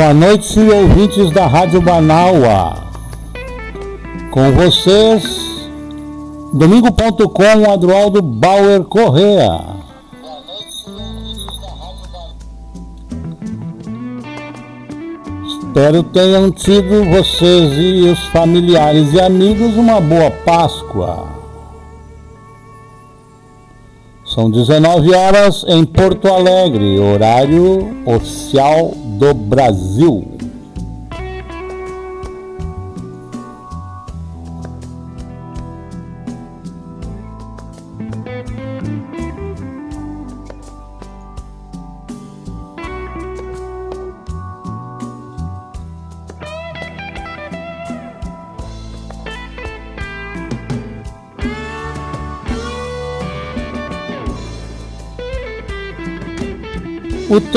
Boa 0.00 0.14
noite, 0.14 0.58
ouvintes 0.58 1.30
da 1.30 1.46
Rádio 1.46 1.82
Manaua. 1.82 2.74
Com 4.30 4.50
vocês, 4.52 5.22
domingo.com, 6.54 7.70
Adroaldo 7.70 8.22
Bauer 8.22 8.82
Correa. 8.84 9.60
Espero 15.46 16.02
tenham 16.04 16.50
tido 16.50 17.04
vocês 17.10 17.70
e 17.76 18.08
os 18.08 18.24
familiares 18.28 19.12
e 19.12 19.20
amigos 19.20 19.76
uma 19.76 20.00
boa 20.00 20.30
Páscoa. 20.30 21.39
São 24.32 24.48
19 24.48 25.12
horas 25.12 25.64
em 25.66 25.84
Porto 25.84 26.28
Alegre, 26.28 27.00
horário 27.00 27.96
oficial 28.06 28.92
do 29.18 29.34
Brasil. 29.34 30.29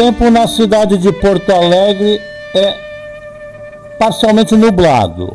Tempo 0.03 0.29
na 0.29 0.45
cidade 0.49 0.97
de 0.97 1.13
Porto 1.13 1.49
Alegre 1.49 2.19
é 2.53 2.77
parcialmente 3.97 4.53
nublado. 4.53 5.33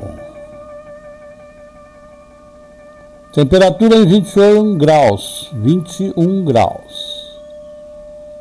Temperatura 3.32 3.96
em 3.96 4.04
21 4.04 4.76
graus, 4.76 5.48
21 5.54 6.44
graus. 6.44 7.38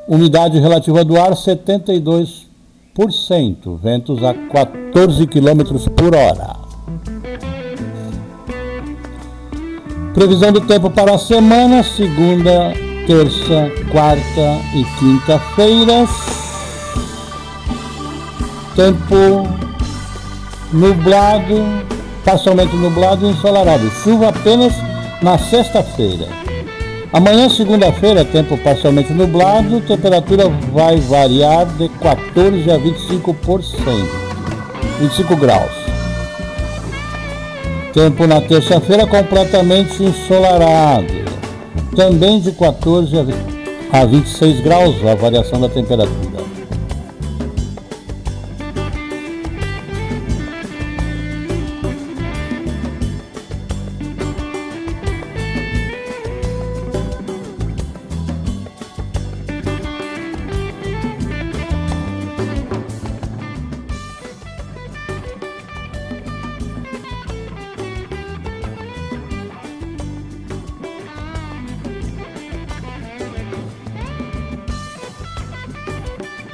Umidade 0.05 0.59
relativa 0.59 1.05
do 1.05 1.17
ar 1.17 1.31
72%, 1.31 2.45
ventos 3.81 4.22
a 4.22 4.33
14 4.33 5.25
km 5.28 5.80
por 5.95 6.14
hora. 6.14 6.58
Previsão 10.14 10.52
do 10.52 10.59
tempo 10.59 10.89
para 10.89 11.16
a 11.16 11.17
semana, 11.17 11.83
segunda 11.83 12.86
terça, 13.08 13.72
quarta 13.89 14.61
e 14.75 14.83
quinta-feiras. 15.00 16.09
Tempo 18.75 19.47
nublado, 20.73 21.66
parcialmente 22.23 22.75
nublado 22.75 23.25
e 23.25 23.30
ensolarado. 23.30 23.89
Chuva 24.03 24.30
apenas 24.30 24.73
na 25.22 25.38
sexta-feira. 25.38 26.27
Amanhã, 27.14 27.49
segunda-feira, 27.49 28.25
tempo 28.25 28.58
parcialmente 28.58 29.14
nublado, 29.14 29.80
temperatura 29.80 30.49
vai 30.73 30.98
variar 30.98 31.65
de 31.65 31.87
14 31.87 32.70
a 32.70 32.77
25%, 32.77 33.73
25 34.99 35.36
graus. 35.37 35.71
Tempo 37.93 38.27
na 38.27 38.42
terça-feira 38.42 39.08
completamente 39.08 40.03
ensolarado 40.03 41.27
também 41.97 42.39
de 42.39 42.52
14 42.52 43.11
a 43.91 44.05
26 44.05 44.59
graus 44.61 45.03
a 45.03 45.15
variação 45.15 45.59
da 45.59 45.67
temperatura. 45.67 46.57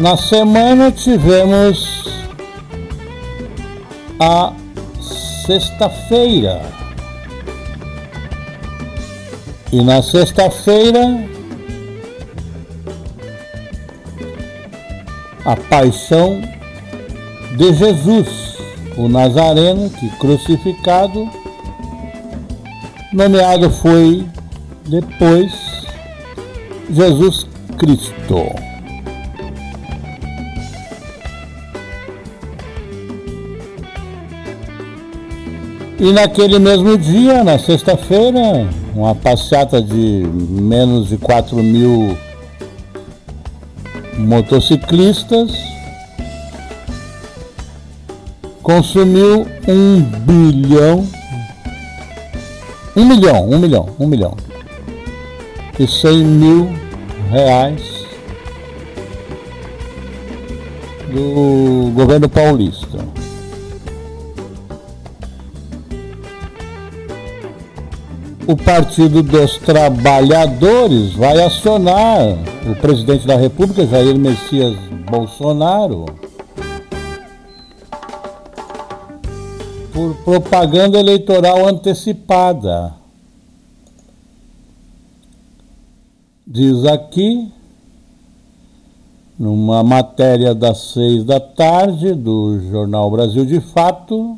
Na 0.04 0.18
semana 0.18 0.92
tivemos 0.92 2.04
a 4.20 4.52
sexta-feira. 5.46 6.62
E 9.72 9.82
na 9.82 10.02
sexta-feira 10.02 11.26
a 15.46 15.56
paixão 15.70 16.42
de 17.56 17.74
Jesus, 17.74 18.58
o 18.98 19.08
Nazareno 19.08 19.90
que 19.90 20.10
crucificado, 20.18 21.30
nomeado 23.14 23.70
foi 23.70 24.28
depois 24.86 25.54
Jesus 26.92 27.48
Cristo. 27.78 28.63
E 36.04 36.12
naquele 36.12 36.60
mesmo 36.60 36.98
dia, 36.98 37.46
na 37.46 37.58
sexta-feira, 37.58 38.68
uma 38.94 39.16
passeata 39.16 39.82
de 39.82 39.96
menos 39.96 41.08
de 41.08 41.18
4 41.18 41.56
mil 41.56 42.18
motociclistas 44.18 45.54
consumiu 48.62 49.48
um 49.66 50.02
bilhão, 50.02 51.08
um 52.98 53.06
milhão, 53.06 53.50
um 53.50 53.58
milhão, 53.58 53.90
um 53.98 54.06
milhão 54.06 54.36
e 55.80 55.88
100 55.88 56.18
mil 56.18 56.70
reais 57.32 57.82
do 61.10 61.92
governo 61.96 62.28
paulista. 62.28 63.03
O 68.48 68.58
Partido 68.58 69.24
dos 69.24 69.58
Trabalhadores 69.58 71.14
vai 71.14 71.42
acionar 71.42 72.38
o 72.70 72.76
presidente 72.76 73.26
da 73.26 73.38
República, 73.38 73.86
Jair 73.86 74.18
Messias 74.18 74.76
Bolsonaro, 75.10 76.06
por 79.94 80.16
propaganda 80.24 81.00
eleitoral 81.00 81.68
antecipada. 81.68 82.94
Diz 86.46 86.86
aqui, 86.86 87.50
numa 89.40 89.82
matéria 89.84 90.54
das 90.54 90.92
seis 90.92 91.24
da 91.24 91.40
tarde 91.40 92.14
do 92.14 92.60
Jornal 92.70 93.10
Brasil 93.10 93.46
de 93.46 93.62
Fato, 93.62 94.38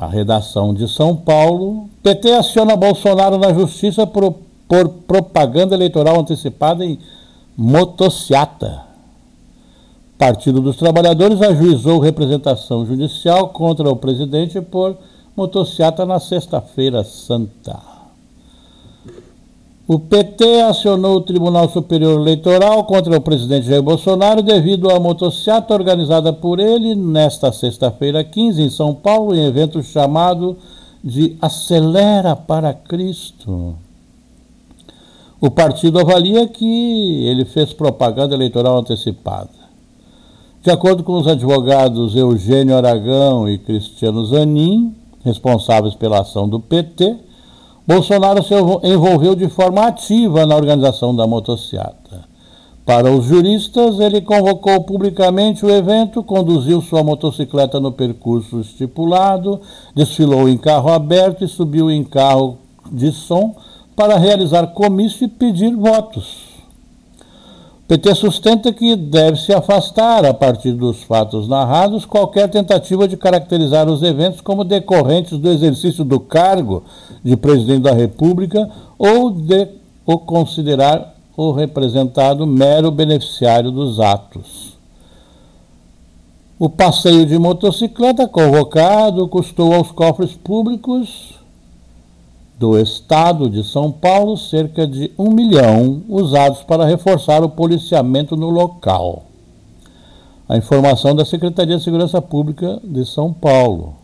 a 0.00 0.06
redação 0.06 0.74
de 0.74 0.88
São 0.88 1.16
Paulo. 1.16 1.88
PT 2.02 2.32
aciona 2.32 2.76
Bolsonaro 2.76 3.38
na 3.38 3.52
justiça 3.52 4.06
por, 4.06 4.34
por 4.68 4.88
propaganda 4.88 5.74
eleitoral 5.74 6.20
antecipada 6.20 6.84
em 6.84 6.98
motociata. 7.56 8.82
Partido 10.18 10.60
dos 10.60 10.76
Trabalhadores 10.76 11.42
ajuizou 11.42 11.98
representação 11.98 12.86
judicial 12.86 13.48
contra 13.48 13.88
o 13.90 13.96
presidente 13.96 14.60
por 14.60 14.96
motociata 15.36 16.06
na 16.06 16.20
sexta-feira 16.20 17.02
santa. 17.02 17.93
O 19.86 19.98
PT 19.98 20.62
acionou 20.62 21.16
o 21.16 21.20
Tribunal 21.20 21.68
Superior 21.68 22.18
Eleitoral 22.18 22.84
contra 22.84 23.14
o 23.14 23.20
presidente 23.20 23.66
Jair 23.66 23.82
Bolsonaro 23.82 24.40
devido 24.40 24.90
à 24.90 24.98
motocicleta 24.98 25.74
organizada 25.74 26.32
por 26.32 26.58
ele 26.58 26.94
nesta 26.94 27.52
sexta-feira 27.52 28.24
15 28.24 28.62
em 28.62 28.70
São 28.70 28.94
Paulo, 28.94 29.34
em 29.34 29.44
evento 29.44 29.82
chamado 29.82 30.56
de 31.02 31.36
Acelera 31.42 32.34
para 32.34 32.72
Cristo. 32.72 33.76
O 35.38 35.50
partido 35.50 36.00
avalia 36.00 36.48
que 36.48 37.26
ele 37.26 37.44
fez 37.44 37.74
propaganda 37.74 38.34
eleitoral 38.34 38.78
antecipada. 38.78 39.50
De 40.62 40.70
acordo 40.70 41.04
com 41.04 41.18
os 41.18 41.28
advogados 41.28 42.16
Eugênio 42.16 42.74
Aragão 42.74 43.46
e 43.46 43.58
Cristiano 43.58 44.24
Zanin, 44.24 44.94
responsáveis 45.22 45.94
pela 45.94 46.22
ação 46.22 46.48
do 46.48 46.58
PT, 46.58 47.18
Bolsonaro 47.86 48.42
se 48.42 48.54
envolveu 48.82 49.34
de 49.34 49.48
forma 49.48 49.86
ativa 49.86 50.46
na 50.46 50.56
organização 50.56 51.14
da 51.14 51.26
motociata. 51.26 52.24
Para 52.86 53.10
os 53.10 53.26
juristas, 53.26 54.00
ele 54.00 54.22
convocou 54.22 54.82
publicamente 54.84 55.64
o 55.64 55.70
evento, 55.70 56.22
conduziu 56.22 56.80
sua 56.80 57.02
motocicleta 57.02 57.78
no 57.80 57.92
percurso 57.92 58.60
estipulado, 58.60 59.60
desfilou 59.94 60.48
em 60.48 60.56
carro 60.56 60.90
aberto 60.90 61.44
e 61.44 61.48
subiu 61.48 61.90
em 61.90 62.04
carro 62.04 62.58
de 62.90 63.12
som 63.12 63.54
para 63.94 64.16
realizar 64.16 64.68
comício 64.68 65.24
e 65.24 65.28
pedir 65.28 65.74
votos. 65.74 66.53
PT 67.94 68.12
sustenta 68.16 68.72
que 68.72 68.96
deve 68.96 69.38
se 69.38 69.54
afastar, 69.54 70.24
a 70.24 70.34
partir 70.34 70.72
dos 70.72 71.04
fatos 71.04 71.46
narrados, 71.46 72.04
qualquer 72.04 72.50
tentativa 72.50 73.06
de 73.06 73.16
caracterizar 73.16 73.88
os 73.88 74.02
eventos 74.02 74.40
como 74.40 74.64
decorrentes 74.64 75.38
do 75.38 75.48
exercício 75.48 76.02
do 76.04 76.18
cargo 76.18 76.82
de 77.22 77.36
presidente 77.36 77.82
da 77.82 77.92
República 77.92 78.68
ou 78.98 79.30
de 79.30 79.68
o 80.04 80.18
considerar 80.18 81.14
o 81.36 81.52
representado 81.52 82.44
mero 82.48 82.90
beneficiário 82.90 83.70
dos 83.70 84.00
atos. 84.00 84.76
O 86.58 86.68
passeio 86.68 87.24
de 87.24 87.38
motocicleta 87.38 88.26
convocado 88.26 89.28
custou 89.28 89.72
aos 89.72 89.92
cofres 89.92 90.32
públicos 90.32 91.43
do 92.64 92.80
Estado 92.80 93.50
de 93.50 93.62
São 93.62 93.92
Paulo 93.92 94.38
cerca 94.38 94.86
de 94.86 95.12
um 95.18 95.30
milhão 95.30 96.02
usados 96.08 96.62
para 96.62 96.86
reforçar 96.86 97.44
o 97.44 97.48
policiamento 97.50 98.38
no 98.38 98.48
local. 98.48 99.24
A 100.48 100.56
informação 100.56 101.14
da 101.14 101.26
Secretaria 101.26 101.76
de 101.76 101.84
Segurança 101.84 102.22
Pública 102.22 102.80
de 102.82 103.04
São 103.04 103.34
Paulo. 103.34 103.96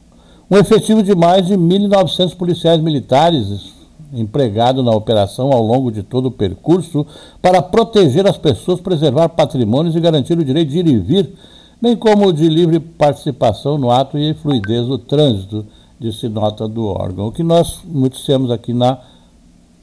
Um 0.51 0.59
efetivo 0.59 1.03
de 1.03 1.15
mais 1.15 1.47
de 1.47 1.55
1.900 1.55 2.37
policiais 2.37 2.83
militares 2.83 3.73
empregado 4.13 4.83
na 4.83 4.93
operação 4.93 5.51
ao 5.53 5.63
longo 5.63 5.91
de 5.91 6.03
todo 6.03 6.27
o 6.27 6.31
percurso 6.31 7.07
para 7.41 7.63
proteger 7.63 8.27
as 8.27 8.37
pessoas, 8.37 8.79
preservar 8.79 9.31
patrimônios 9.31 9.97
e 9.97 10.01
garantir 10.01 10.39
o 10.39 10.45
direito 10.45 10.69
de 10.69 10.81
ir 10.81 10.87
e 10.87 10.99
vir, 10.99 11.33
bem 11.81 11.97
como 11.97 12.31
de 12.31 12.47
livre 12.47 12.79
participação 12.79 13.79
no 13.79 13.91
ato 13.91 14.19
e 14.19 14.35
fluidez 14.35 14.87
do 14.87 14.99
trânsito, 14.99 15.65
disse 16.01 16.31
nota 16.31 16.67
do 16.67 16.87
órgão. 16.87 17.27
O 17.27 17.33
que 17.33 17.43
nós 17.43 17.81
noticiamos 17.85 18.51
aqui 18.51 18.73
na 18.73 18.99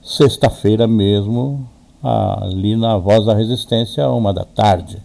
sexta-feira 0.01 0.87
mesmo, 0.87 1.69
ali 2.01 2.75
na 2.75 2.97
Voz 2.97 3.25
da 3.25 3.35
Resistência, 3.35 4.09
uma 4.09 4.33
da 4.33 4.43
tarde. 4.43 4.97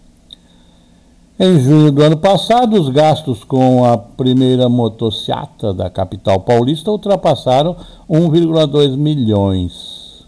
Em 1.39 1.61
junho 1.61 1.93
do 1.93 2.03
ano 2.03 2.17
passado, 2.17 2.81
os 2.81 2.89
gastos 2.89 3.45
com 3.45 3.85
a 3.85 3.99
primeira 3.99 4.69
motociata 4.69 5.75
da 5.75 5.91
capital 5.91 6.41
paulista 6.41 6.91
ultrapassaram 6.91 7.77
1,2 8.09 8.97
milhões, 8.97 10.25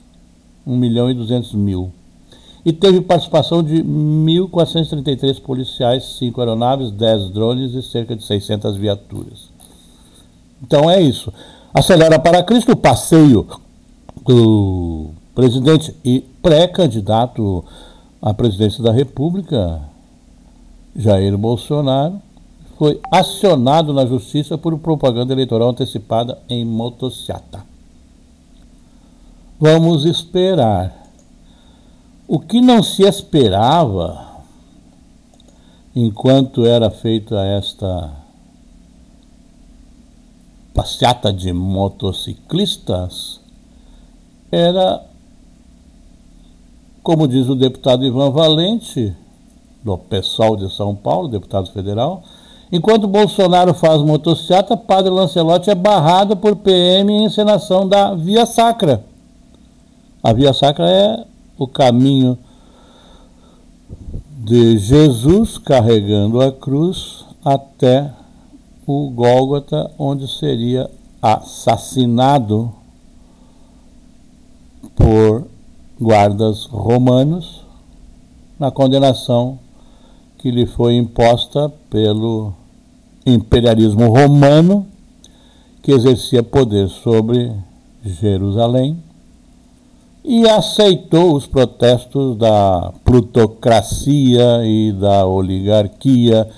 1 0.66 0.76
milhão 0.76 1.10
e 1.10 1.14
200 1.14 1.54
mil. 1.54 1.90
E 2.64 2.72
teve 2.72 3.00
participação 3.00 3.62
de 3.62 3.82
1.433 3.82 5.40
policiais, 5.40 6.16
5 6.19 6.40
aeronaves, 6.40 6.90
10 6.90 7.31
drones 7.31 7.75
e 7.75 7.82
cerca 7.82 8.16
de 8.16 8.25
600 8.25 8.76
viaturas. 8.76 9.44
Então 10.64 10.90
é 10.90 11.00
isso. 11.00 11.31
Acelera 11.75 12.19
para 12.19 12.43
Cristo 12.43 12.72
o 12.72 12.76
passeio 12.76 13.46
do 14.25 15.11
presidente 15.34 15.94
e 16.02 16.20
pré-candidato 16.43 17.62
à 18.22 18.32
presidência 18.32 18.82
da 18.82 18.90
República, 18.90 19.82
Jair 20.96 21.37
Bolsonaro 21.37 22.20
foi 22.78 22.99
acionado 23.11 23.93
na 23.93 24.06
justiça 24.06 24.56
por 24.56 24.76
propaganda 24.78 25.34
eleitoral 25.34 25.69
antecipada 25.69 26.38
em 26.49 26.64
motociata. 26.64 27.62
Vamos 29.60 30.05
esperar. 30.06 30.94
O 32.26 32.40
que 32.40 32.60
não 32.60 32.82
se 32.82 33.02
esperava 33.02 34.28
enquanto 35.94 36.64
era 36.64 36.90
feita 36.90 37.44
esta 37.44 38.23
passeata 40.74 41.32
de 41.32 41.52
motociclistas 41.52 43.40
era, 44.50 45.02
como 47.02 47.28
diz 47.28 47.48
o 47.48 47.54
deputado 47.54 48.04
Ivan 48.04 48.30
Valente, 48.30 49.16
do 49.84 49.96
PSOL 49.96 50.56
de 50.56 50.74
São 50.74 50.94
Paulo, 50.94 51.28
deputado 51.28 51.70
federal. 51.70 52.22
Enquanto 52.72 53.06
Bolsonaro 53.06 53.72
faz 53.72 54.02
motocicleta, 54.02 54.76
Padre 54.76 55.10
Lancelotti 55.10 55.70
é 55.70 55.74
barrado 55.74 56.36
por 56.36 56.56
PM 56.56 57.12
em 57.12 57.24
encenação 57.24 57.86
da 57.86 58.14
Via 58.14 58.44
Sacra. 58.44 59.04
A 60.22 60.32
Via 60.32 60.52
Sacra 60.52 60.90
é 60.90 61.24
o 61.56 61.68
caminho 61.68 62.36
de 64.38 64.78
Jesus 64.78 65.56
carregando 65.56 66.40
a 66.40 66.50
cruz 66.50 67.24
até 67.44 68.10
o 68.86 69.10
Gólgota, 69.10 69.90
onde 69.98 70.28
seria 70.28 70.90
assassinado 71.22 72.72
por 74.94 75.46
guardas 76.00 76.66
romanos 76.66 77.62
na 78.58 78.70
condenação 78.70 79.58
que 80.38 80.50
lhe 80.50 80.66
foi 80.66 80.94
imposta 80.96 81.72
pelo 81.88 82.52
imperialismo 83.25 84.08
romano, 84.08 84.86
que 85.82 85.92
exercia 85.92 86.42
poder 86.42 86.88
sobre 86.88 87.50
Jerusalém, 88.04 89.02
e 90.22 90.48
aceitou 90.48 91.34
os 91.34 91.46
protestos 91.46 92.36
da 92.36 92.92
plutocracia 93.04 94.64
e 94.64 94.92
da 94.92 95.26
oligarquia 95.26 96.48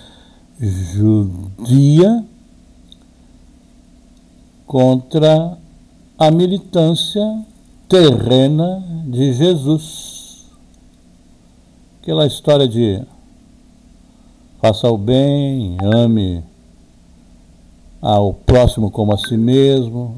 judia 0.60 2.24
contra 4.66 5.58
a 6.18 6.30
militância 6.30 7.22
terrena 7.88 8.82
de 9.06 9.32
Jesus. 9.32 10.46
Aquela 12.00 12.26
história 12.26 12.66
de 12.66 13.02
faça 14.60 14.88
o 14.88 14.96
bem, 14.96 15.76
ame 15.82 16.42
ao 18.00 18.32
próximo 18.32 18.90
como 18.90 19.12
a 19.12 19.18
si 19.18 19.36
mesmo. 19.36 20.16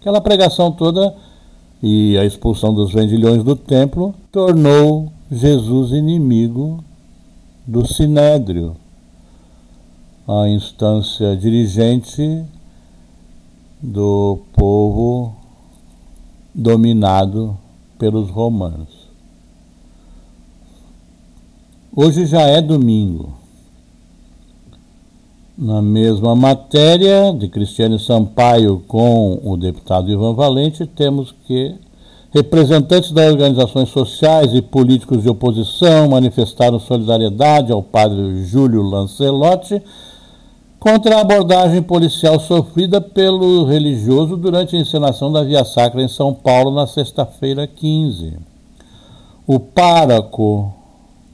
Aquela 0.00 0.20
pregação 0.20 0.70
toda 0.70 1.14
e 1.82 2.16
a 2.18 2.24
expulsão 2.24 2.72
dos 2.72 2.92
vendilhões 2.92 3.42
do 3.42 3.56
templo 3.56 4.14
tornou 4.30 5.10
Jesus 5.30 5.92
inimigo 5.92 6.82
do 7.66 7.86
sinédrio, 7.86 8.76
a 10.28 10.48
instância 10.48 11.36
dirigente 11.36 12.44
do 13.80 14.40
povo 14.54 15.32
dominado 16.52 17.56
pelos 17.96 18.28
romanos. 18.28 18.88
Hoje 21.94 22.26
já 22.26 22.42
é 22.42 22.60
domingo. 22.60 23.34
Na 25.56 25.80
mesma 25.80 26.34
matéria 26.34 27.32
de 27.32 27.48
Cristiane 27.48 27.98
Sampaio 27.98 28.82
com 28.86 29.40
o 29.44 29.56
deputado 29.56 30.10
Ivan 30.10 30.34
Valente, 30.34 30.86
temos 30.86 31.32
que 31.46 31.74
representantes 32.32 33.12
das 33.12 33.32
organizações 33.32 33.88
sociais 33.90 34.52
e 34.52 34.60
políticos 34.60 35.22
de 35.22 35.28
oposição 35.30 36.08
manifestaram 36.08 36.80
solidariedade 36.80 37.72
ao 37.72 37.82
padre 37.82 38.44
Júlio 38.44 38.82
Lancelotti 38.82 39.80
contra 40.86 41.16
a 41.16 41.20
abordagem 41.20 41.82
policial 41.82 42.38
sofrida 42.38 43.00
pelo 43.00 43.64
religioso 43.64 44.36
durante 44.36 44.76
a 44.76 44.78
encenação 44.78 45.32
da 45.32 45.42
Via 45.42 45.64
Sacra 45.64 46.00
em 46.00 46.06
São 46.06 46.32
Paulo 46.32 46.70
na 46.70 46.86
sexta-feira 46.86 47.66
15. 47.66 48.38
O 49.44 49.58
pároco, 49.58 50.72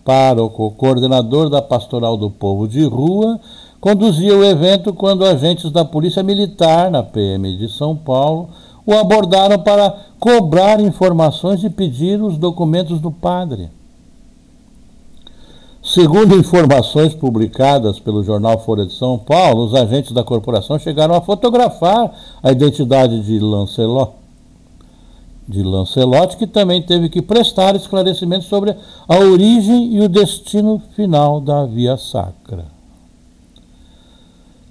pároco, 0.06 0.70
coordenador 0.70 1.50
da 1.50 1.60
Pastoral 1.60 2.16
do 2.16 2.30
Povo 2.30 2.66
de 2.66 2.82
Rua, 2.86 3.38
conduzia 3.78 4.34
o 4.34 4.42
evento 4.42 4.94
quando 4.94 5.22
agentes 5.22 5.70
da 5.70 5.84
Polícia 5.84 6.22
Militar, 6.22 6.90
na 6.90 7.02
PM 7.02 7.54
de 7.58 7.68
São 7.68 7.94
Paulo, 7.94 8.48
o 8.86 8.94
abordaram 8.94 9.58
para 9.58 9.94
cobrar 10.18 10.80
informações 10.80 11.62
e 11.62 11.68
pedir 11.68 12.22
os 12.22 12.38
documentos 12.38 13.02
do 13.02 13.10
padre. 13.10 13.68
Segundo 15.92 16.38
informações 16.38 17.12
publicadas 17.12 18.00
pelo 18.00 18.24
jornal 18.24 18.58
Folha 18.60 18.86
de 18.86 18.94
São 18.94 19.18
Paulo, 19.18 19.66
os 19.66 19.74
agentes 19.74 20.12
da 20.12 20.24
corporação 20.24 20.78
chegaram 20.78 21.14
a 21.14 21.20
fotografar 21.20 22.10
a 22.42 22.50
identidade 22.50 23.20
de 23.20 23.38
Lancelot, 23.38 24.12
de 25.46 25.62
Lancelot, 25.62 26.38
que 26.38 26.46
também 26.46 26.80
teve 26.80 27.10
que 27.10 27.20
prestar 27.20 27.76
esclarecimentos 27.76 28.48
sobre 28.48 28.74
a 29.06 29.18
origem 29.18 29.94
e 29.94 30.00
o 30.00 30.08
destino 30.08 30.80
final 30.96 31.42
da 31.42 31.66
Via 31.66 31.98
Sacra. 31.98 32.64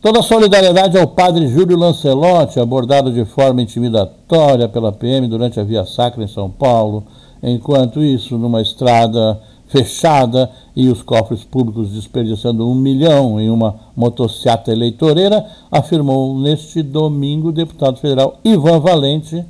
Toda 0.02 0.22
a 0.22 0.24
solidariedade 0.24 0.98
ao 0.98 1.06
padre 1.06 1.48
Júlio 1.50 1.78
Lancelotti, 1.78 2.60
abordado 2.60 3.14
de 3.14 3.26
forma 3.26 3.62
intimidatória 3.62 4.68
pela 4.68 4.92
PM 4.92 5.28
durante 5.28 5.60
a 5.60 5.64
Via 5.64 5.86
Sacra 5.86 6.24
em 6.24 6.28
São 6.28 6.50
Paulo, 6.50 7.04
enquanto 7.44 8.02
isso, 8.02 8.40
numa 8.40 8.60
estrada 8.60 9.40
fechada 9.72 10.52
e 10.76 10.90
os 10.90 11.02
cofres 11.02 11.46
públicos 11.46 11.92
desperdiçando 11.92 12.68
um 12.68 12.76
milhão 12.76 13.40
em 13.40 13.50
uma 13.50 13.76
motocicleta 13.96 14.72
eleitoreira, 14.72 15.46
afirmou 15.72 16.38
neste 16.38 16.84
domingo 16.84 17.50
o 17.50 17.54
deputado 17.54 17.98
federal 17.98 18.38
Ivan 18.44 18.80
Valente, 18.82 19.44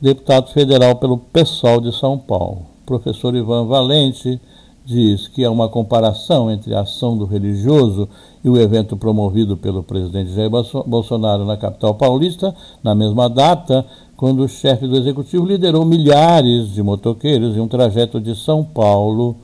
deputado 0.00 0.50
federal 0.50 0.96
pelo 0.96 1.18
PSOL 1.18 1.80
de 1.80 1.96
São 1.96 2.18
Paulo. 2.18 2.66
O 2.82 2.86
professor 2.86 3.34
Ivan 3.34 3.64
Valente 3.66 4.40
diz 4.84 5.28
que 5.28 5.44
há 5.44 5.50
uma 5.50 5.68
comparação 5.68 6.50
entre 6.50 6.74
a 6.74 6.80
ação 6.80 7.16
do 7.16 7.26
religioso 7.26 8.08
e 8.42 8.48
o 8.48 8.56
evento 8.56 8.96
promovido 8.96 9.56
pelo 9.56 9.82
presidente 9.82 10.32
Jair 10.32 10.50
Bolsonaro 10.86 11.44
na 11.44 11.56
capital 11.56 11.94
paulista, 11.94 12.54
na 12.82 12.94
mesma 12.94 13.28
data, 13.28 13.84
quando 14.18 14.40
o 14.40 14.48
chefe 14.48 14.84
do 14.88 14.96
executivo 14.96 15.46
liderou 15.46 15.84
milhares 15.84 16.70
de 16.74 16.82
motoqueiros 16.82 17.56
em 17.56 17.60
um 17.60 17.68
trajeto 17.68 18.20
de 18.20 18.34
São 18.34 18.64
Paulo 18.64 19.36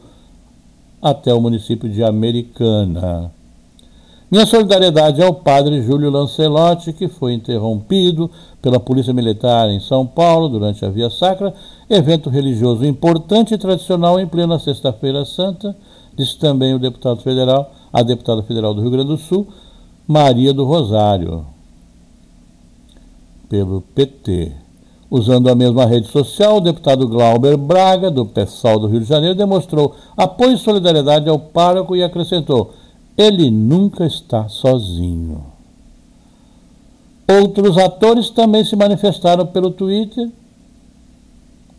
até 1.00 1.32
o 1.32 1.40
município 1.40 1.88
de 1.88 2.02
Americana. 2.02 3.30
Minha 4.28 4.44
solidariedade 4.44 5.22
ao 5.22 5.32
padre 5.32 5.80
Júlio 5.80 6.10
Lancelotti, 6.10 6.92
que 6.92 7.06
foi 7.06 7.34
interrompido 7.34 8.28
pela 8.60 8.80
Polícia 8.80 9.14
Militar 9.14 9.70
em 9.70 9.78
São 9.78 10.04
Paulo 10.04 10.48
durante 10.48 10.84
a 10.84 10.90
Via 10.90 11.08
Sacra, 11.08 11.54
evento 11.88 12.28
religioso 12.28 12.84
importante 12.84 13.54
e 13.54 13.58
tradicional 13.58 14.18
em 14.18 14.26
plena 14.26 14.58
Sexta-feira 14.58 15.24
Santa, 15.24 15.76
disse 16.16 16.36
também 16.36 16.74
o 16.74 16.80
deputado 16.80 17.20
federal, 17.20 17.72
a 17.92 18.02
deputada 18.02 18.42
federal 18.42 18.74
do 18.74 18.80
Rio 18.80 18.90
Grande 18.90 19.06
do 19.06 19.18
Sul, 19.18 19.46
Maria 20.04 20.52
do 20.52 20.64
Rosário, 20.64 21.46
pelo 23.48 23.80
PT. 23.80 24.63
Usando 25.16 25.48
a 25.48 25.54
mesma 25.54 25.86
rede 25.86 26.08
social, 26.08 26.56
o 26.56 26.60
deputado 26.60 27.06
Glauber 27.06 27.56
Braga, 27.56 28.10
do 28.10 28.26
PSOL 28.26 28.80
do 28.80 28.88
Rio 28.88 28.98
de 28.98 29.06
Janeiro, 29.06 29.36
demonstrou 29.36 29.94
apoio 30.16 30.54
e 30.54 30.58
solidariedade 30.58 31.28
ao 31.28 31.38
pároco 31.38 31.94
e 31.94 32.02
acrescentou: 32.02 32.74
ele 33.16 33.48
nunca 33.48 34.04
está 34.04 34.48
sozinho. 34.48 35.40
Outros 37.30 37.78
atores 37.78 38.28
também 38.30 38.64
se 38.64 38.74
manifestaram 38.74 39.46
pelo 39.46 39.70
Twitter. 39.70 40.28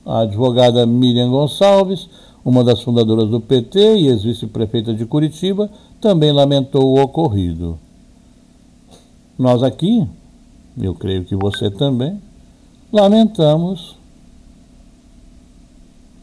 A 0.06 0.20
advogada 0.20 0.86
Miriam 0.86 1.30
Gonçalves, 1.30 2.08
uma 2.46 2.63
das 2.63 2.84
fundadoras 2.84 3.27
do 3.27 3.42
PT 3.42 3.98
e 3.98 4.08
ex-vice-prefeita 4.08 4.94
de 4.94 5.06
Curitiba, 5.06 5.70
também 6.00 6.32
lamentou 6.32 6.86
o 6.86 7.01
ocorrido. 7.01 7.77
Nós 9.38 9.62
aqui, 9.62 10.08
eu 10.82 10.96
creio 10.96 11.25
que 11.25 11.36
você 11.36 11.70
também, 11.70 12.18
lamentamos, 12.96 13.98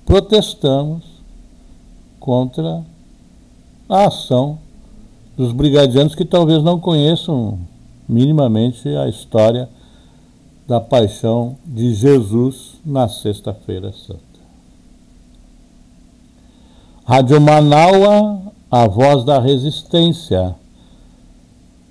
protestamos 0.07 1.05
contra 2.19 2.83
a 3.87 4.07
ação 4.07 4.59
dos 5.37 5.53
brigadianos 5.53 6.15
que 6.15 6.25
talvez 6.25 6.63
não 6.63 6.81
conheçam 6.81 7.59
minimamente 8.09 8.89
a 8.89 9.07
história 9.07 9.69
da 10.67 10.81
paixão 10.81 11.57
de 11.67 11.95
Jesus 11.95 12.81
na 12.85 13.07
Sexta-feira 13.07 13.93
Santa. 13.93 14.23
Rádio 17.05 17.39
Manaua, 17.39 18.41
a 18.71 18.87
voz 18.87 19.25
da 19.25 19.39
resistência. 19.39 20.55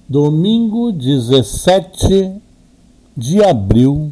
Domingo 0.10 0.92
17 0.92 2.42
de 3.16 3.44
abril 3.44 4.12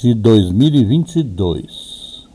de 0.00 0.14
2022. 0.14 2.26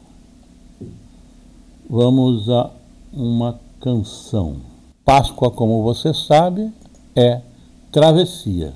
Vamos 1.89 2.47
a 2.47 2.69
uma 3.11 3.59
canção. 3.81 4.57
Páscoa, 5.03 5.49
como 5.49 5.81
você 5.81 6.13
sabe, 6.13 6.71
é 7.15 7.41
travessia. 7.91 8.75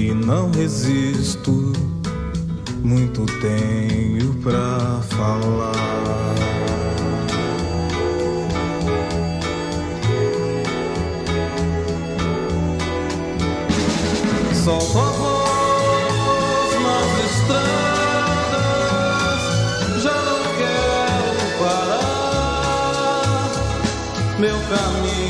e 0.00 0.14
não 0.14 0.50
resisto. 0.50 1.72
Muito 2.82 3.26
tenho 3.40 4.32
pra 4.42 5.00
falar. 5.10 5.90
A 14.62 14.72
voz 14.72 16.70
nas 16.82 17.10
estradas. 17.24 17.70
Meu 24.38 24.58
caminho 24.70 25.29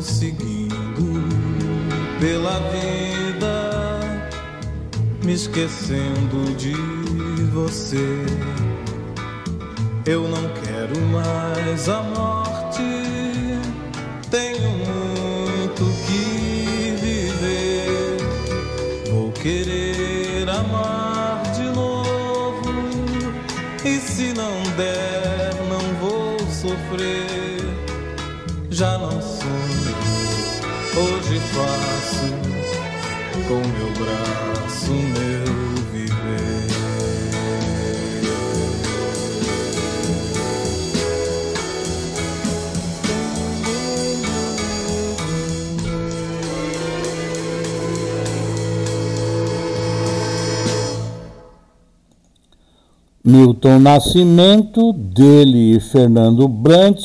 Seguindo 0.00 1.22
pela 2.20 2.60
vida, 2.70 4.00
me 5.24 5.32
esquecendo 5.32 6.54
de 6.56 6.74
você. 7.52 8.24
Eu 10.06 10.28
não 10.28 10.48
quero 10.62 11.00
mais 11.12 11.88
a 11.88 12.02
faço 31.58 32.30
com 33.48 33.54
meu 33.54 33.92
braço 33.98 34.92
meu 34.92 35.54
viver. 35.92 36.68
Milton 53.24 53.80
Nascimento, 53.80 54.92
dele 54.92 55.76
e 55.76 55.80
Fernando 55.80 56.46
Brant, 56.46 57.04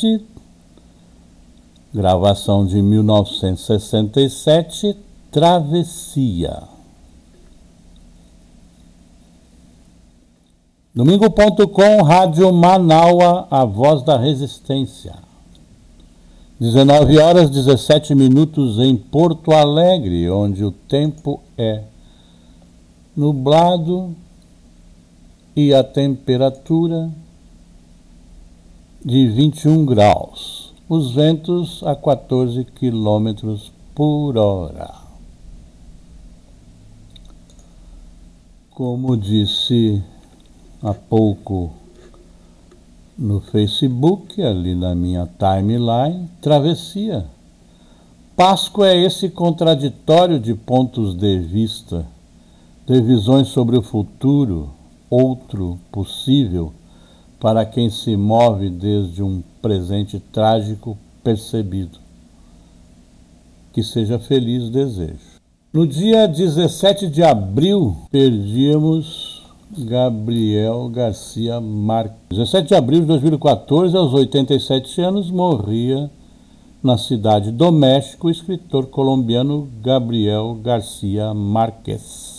gravação 1.94 2.66
de 2.66 2.82
1967, 2.82 4.96
Travessia. 5.30 6.64
Domingo.com, 10.92 12.02
Rádio 12.02 12.52
Manaua, 12.52 13.46
a 13.50 13.64
voz 13.64 14.02
da 14.02 14.18
resistência. 14.18 15.14
19 16.58 17.18
horas 17.18 17.48
17 17.50 18.14
minutos 18.14 18.78
em 18.78 18.96
Porto 18.96 19.52
Alegre, 19.52 20.30
onde 20.30 20.64
o 20.64 20.72
tempo 20.72 21.40
é 21.56 21.84
nublado 23.16 24.16
e 25.54 25.72
a 25.72 25.84
temperatura 25.84 27.08
de 29.04 29.28
21 29.28 29.84
graus. 29.84 30.63
Os 30.86 31.14
ventos 31.14 31.82
a 31.82 31.96
14 31.96 32.62
quilômetros 32.62 33.72
por 33.94 34.36
hora. 34.36 34.92
Como 38.68 39.16
disse 39.16 40.02
há 40.82 40.92
pouco 40.92 41.70
no 43.16 43.40
Facebook, 43.40 44.42
ali 44.42 44.74
na 44.74 44.94
minha 44.94 45.26
timeline, 45.38 46.28
travessia. 46.42 47.24
Páscoa 48.36 48.88
é 48.88 49.06
esse 49.06 49.30
contraditório 49.30 50.38
de 50.38 50.52
pontos 50.52 51.14
de 51.14 51.38
vista, 51.38 52.04
de 52.86 53.00
visões 53.00 53.48
sobre 53.48 53.78
o 53.78 53.82
futuro, 53.82 54.68
outro 55.08 55.78
possível 55.90 56.74
para 57.40 57.64
quem 57.64 57.88
se 57.88 58.14
move 58.18 58.68
desde 58.68 59.22
um 59.22 59.42
presente 59.64 60.20
trágico 60.20 60.98
percebido. 61.22 61.98
Que 63.72 63.82
seja 63.82 64.18
feliz 64.18 64.68
desejo. 64.68 65.40
No 65.72 65.86
dia 65.86 66.28
17 66.28 67.08
de 67.08 67.22
abril, 67.22 67.96
perdíamos 68.10 69.42
Gabriel 69.78 70.90
Garcia 70.90 71.62
Marques. 71.62 72.18
17 72.28 72.68
de 72.68 72.74
abril 72.74 73.00
de 73.00 73.06
2014, 73.06 73.96
aos 73.96 74.12
87 74.12 75.00
anos, 75.00 75.30
morria 75.30 76.10
na 76.82 76.98
cidade 76.98 77.50
do 77.50 77.72
México 77.72 78.26
o 78.26 78.30
escritor 78.30 78.88
colombiano 78.88 79.66
Gabriel 79.82 80.58
Garcia 80.62 81.32
Marques 81.32 82.34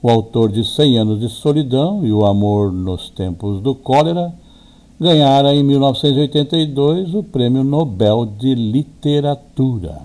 o 0.00 0.08
autor 0.08 0.52
de 0.52 0.64
Cem 0.64 0.96
Anos 0.96 1.18
de 1.18 1.28
Solidão 1.28 2.06
e 2.06 2.12
O 2.12 2.24
Amor 2.24 2.72
nos 2.72 3.10
Tempos 3.10 3.60
do 3.60 3.74
Cólera, 3.74 4.32
ganhara 5.00 5.54
em 5.54 5.62
1982 5.62 7.14
o 7.14 7.22
Prêmio 7.22 7.62
Nobel 7.62 8.26
de 8.26 8.54
Literatura. 8.54 10.00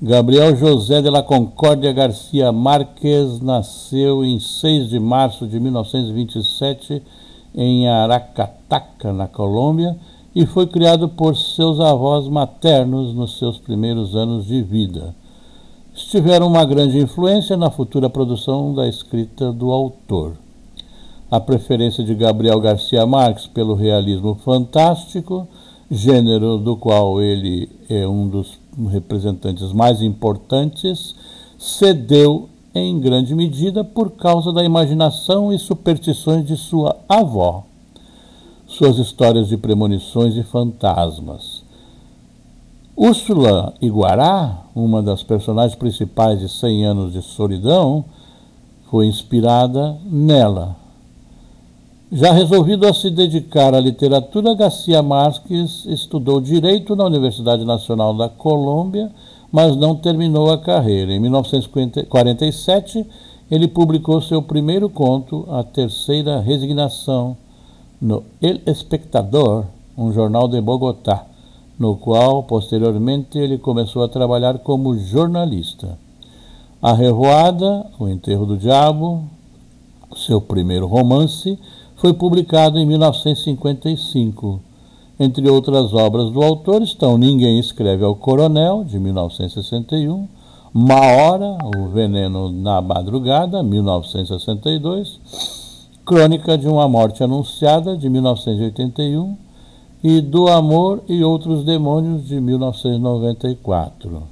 Gabriel 0.00 0.56
José 0.56 1.02
de 1.02 1.10
la 1.10 1.22
Concórdia 1.22 1.92
Garcia 1.92 2.52
Marques 2.52 3.40
nasceu 3.40 4.24
em 4.24 4.38
6 4.38 4.88
de 4.88 4.98
março 4.98 5.46
de 5.46 5.58
1927 5.58 7.02
em 7.54 7.88
Aracataca, 7.88 9.12
na 9.12 9.26
Colômbia, 9.26 9.96
e 10.34 10.46
foi 10.46 10.66
criado 10.66 11.08
por 11.08 11.36
seus 11.36 11.80
avós 11.80 12.28
maternos 12.28 13.14
nos 13.14 13.38
seus 13.38 13.58
primeiros 13.58 14.14
anos 14.14 14.46
de 14.46 14.62
vida 14.62 15.14
tiveram 16.06 16.46
uma 16.46 16.64
grande 16.64 16.98
influência 16.98 17.56
na 17.56 17.70
futura 17.70 18.08
produção 18.08 18.74
da 18.74 18.88
escrita 18.88 19.52
do 19.52 19.70
autor. 19.72 20.36
A 21.30 21.38
preferência 21.38 22.02
de 22.02 22.14
Gabriel 22.14 22.58
Garcia 22.58 23.04
Marques 23.04 23.46
pelo 23.46 23.74
realismo 23.74 24.34
fantástico, 24.36 25.46
gênero 25.90 26.56
do 26.56 26.76
qual 26.76 27.20
ele 27.20 27.68
é 27.88 28.06
um 28.08 28.26
dos 28.26 28.58
representantes 28.90 29.72
mais 29.72 30.00
importantes, 30.00 31.14
cedeu 31.58 32.48
em 32.74 32.98
grande 32.98 33.34
medida 33.34 33.84
por 33.84 34.12
causa 34.12 34.52
da 34.52 34.64
imaginação 34.64 35.52
e 35.52 35.58
superstições 35.58 36.46
de 36.46 36.56
sua 36.56 36.96
avó. 37.08 37.64
Suas 38.66 38.98
histórias 38.98 39.48
de 39.48 39.56
premonições 39.56 40.36
e 40.36 40.42
fantasmas 40.42 41.62
Úrsula 43.00 43.74
Iguará, 43.80 44.64
uma 44.74 45.00
das 45.00 45.22
personagens 45.22 45.78
principais 45.78 46.40
de 46.40 46.48
Cem 46.48 46.84
Anos 46.84 47.12
de 47.12 47.22
Solidão, 47.22 48.04
foi 48.90 49.06
inspirada 49.06 49.96
nela. 50.04 50.87
Já 52.10 52.32
resolvido 52.32 52.86
a 52.86 52.94
se 52.94 53.10
dedicar 53.10 53.74
à 53.74 53.80
literatura, 53.80 54.54
Garcia 54.54 55.02
Marques 55.02 55.84
estudou 55.86 56.40
Direito 56.40 56.96
na 56.96 57.04
Universidade 57.04 57.64
Nacional 57.64 58.14
da 58.14 58.28
Colômbia, 58.28 59.10
mas 59.52 59.76
não 59.76 59.94
terminou 59.94 60.50
a 60.50 60.58
carreira. 60.58 61.12
Em 61.12 61.20
1947, 61.20 63.06
ele 63.50 63.68
publicou 63.68 64.22
seu 64.22 64.40
primeiro 64.40 64.88
conto, 64.88 65.46
A 65.50 65.62
Terceira 65.62 66.40
Resignação, 66.40 67.36
no 68.00 68.24
El 68.40 68.60
Espectador, 68.66 69.64
um 69.96 70.12
jornal 70.12 70.48
de 70.48 70.60
Bogotá 70.60 71.26
no 71.78 71.96
qual 71.96 72.42
posteriormente 72.42 73.38
ele 73.38 73.56
começou 73.56 74.02
a 74.02 74.08
trabalhar 74.08 74.58
como 74.58 74.98
jornalista. 74.98 75.96
A 76.82 76.92
Revoada, 76.92 77.86
O 77.98 78.08
Enterro 78.08 78.44
do 78.44 78.56
Diabo, 78.56 79.24
seu 80.16 80.40
primeiro 80.40 80.86
romance, 80.86 81.58
foi 81.98 82.12
publicado 82.12 82.78
em 82.78 82.86
1955. 82.86 84.60
Entre 85.20 85.50
outras 85.50 85.92
obras 85.92 86.30
do 86.30 86.40
autor 86.42 86.80
estão 86.80 87.18
Ninguém 87.18 87.58
Escreve 87.58 88.04
ao 88.04 88.14
Coronel, 88.14 88.84
de 88.84 89.00
1961, 89.00 90.28
Uma 90.72 91.00
Hora, 91.00 91.58
O 91.76 91.88
Veneno 91.88 92.50
na 92.52 92.80
Madrugada, 92.80 93.64
1962, 93.64 95.18
Crônica 96.06 96.56
de 96.56 96.68
uma 96.68 96.88
Morte 96.88 97.24
Anunciada, 97.24 97.96
de 97.96 98.08
1981, 98.08 99.36
e 100.02 100.20
Do 100.20 100.46
Amor 100.46 101.02
e 101.08 101.24
Outros 101.24 101.64
Demônios 101.64 102.28
de 102.28 102.40
1994. 102.40 104.22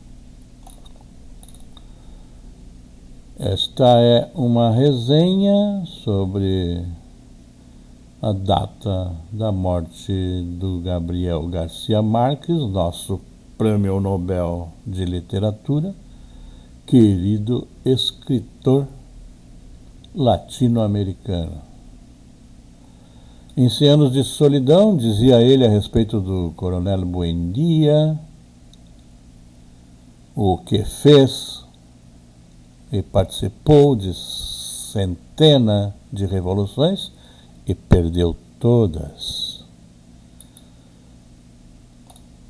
Esta 3.39 4.01
é 4.01 4.31
uma 4.37 4.71
resenha 4.71 5.83
sobre 6.05 6.87
a 8.21 8.33
data 8.33 9.15
da 9.31 9.53
morte 9.53 10.43
do 10.59 10.81
Gabriel 10.81 11.47
Garcia 11.49 12.01
Marques, 12.01 12.57
nosso 12.57 13.21
Prêmio 13.59 14.01
Nobel 14.01 14.69
de 14.87 15.05
Literatura, 15.05 15.95
querido 16.87 17.69
escritor 17.85 18.87
latino-americano. 20.15 21.61
Em 23.55 23.69
100 23.69 23.89
anos 23.89 24.13
de 24.13 24.25
solidão, 24.25 24.97
dizia 24.97 25.43
ele 25.43 25.67
a 25.67 25.71
respeito 25.71 26.19
do 26.19 26.53
coronel 26.57 27.05
Buendia, 27.05 28.19
o 30.35 30.57
que 30.59 30.83
fez 30.85 31.65
e 32.91 33.03
participou 33.03 33.95
de 33.95 34.15
centenas 34.15 35.93
de 36.11 36.25
revoluções 36.25 37.13
e 37.67 37.75
perdeu 37.75 38.37
todas. 38.61 39.65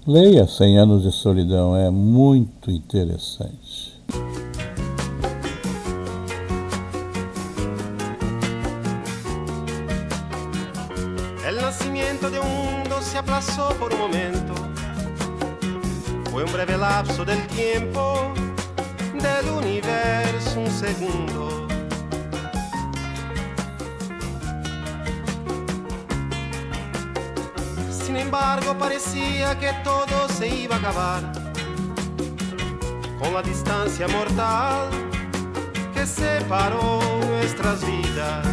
Leia 0.06 0.46
Cem 0.46 0.78
Anos 0.78 1.02
de 1.02 1.10
Solidão, 1.10 1.74
é 1.74 1.90
muito 1.90 2.70
interessante. 2.70 4.00
El 11.44 11.56
nacimiento 11.56 12.30
de 12.30 12.38
un 12.38 12.46
mundo 12.46 13.00
se 13.00 13.18
aplazó 13.18 13.70
por 13.80 13.92
un 13.92 13.98
momento. 13.98 14.54
Fue 16.30 16.44
un 16.44 16.52
breve 16.52 16.76
lapso 16.76 17.24
del 17.24 17.44
tiempo 17.48 18.32
del 19.14 19.50
universo, 19.50 20.60
un 20.60 20.70
segundo. 20.70 21.55
Embargo, 28.26 28.76
parecía 28.76 29.56
que 29.58 29.72
todo 29.84 30.28
se 30.28 30.48
iba 30.48 30.74
a 30.76 30.78
acabar 30.78 31.32
con 33.20 33.32
la 33.32 33.42
distancia 33.42 34.08
mortal 34.08 34.88
que 35.94 36.04
separó 36.04 37.00
nuestras 37.28 37.80
vidas. 37.86 38.46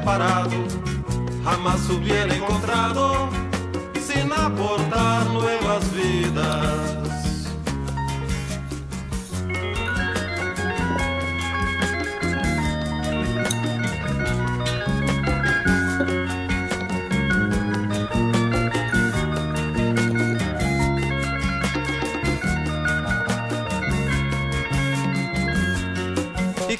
Separado, 0.00 0.50
jamás 1.44 1.88
hubiera 1.90 2.34
encontrado 2.34 3.28
sin 4.00 4.32
aportar 4.32 5.26
nuevas 5.26 5.92
vidas. 5.92 7.00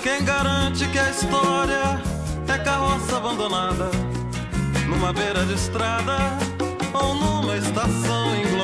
Quem 0.02 0.24
garante 0.24 0.88
que 0.88 0.98
a 0.98 1.10
história 1.10 1.79
abandonada 3.30 3.90
numa 4.88 5.12
beira 5.12 5.46
de 5.46 5.54
estrada 5.54 6.16
ou 6.92 7.14
numa 7.14 7.56
estação 7.56 8.34
em 8.34 8.56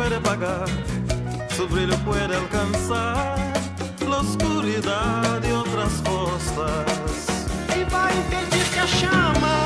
puede 0.00 0.20
pagar. 0.20 0.64
Su 1.56 1.68
brillo 1.68 1.96
puede 2.08 2.34
alcanzar 2.34 3.36
la 4.08 4.18
oscuridad 4.18 5.40
de 5.42 5.52
otras. 5.52 5.92
E 7.76 7.84
vai 7.84 8.12
impedir 8.16 8.66
que 8.72 8.80
a 8.80 8.86
chama 8.86 9.56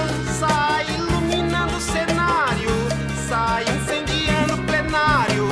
sai 0.40 0.86
iluminando 0.98 1.76
o 1.76 1.80
cenário, 1.80 2.74
sai 3.28 3.64
incendiando 3.76 4.54
o 4.54 4.62
plenário, 4.68 5.46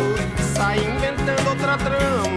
sai 0.55 0.79
inventando 0.79 1.49
outra 1.51 1.77
trama. 1.77 2.32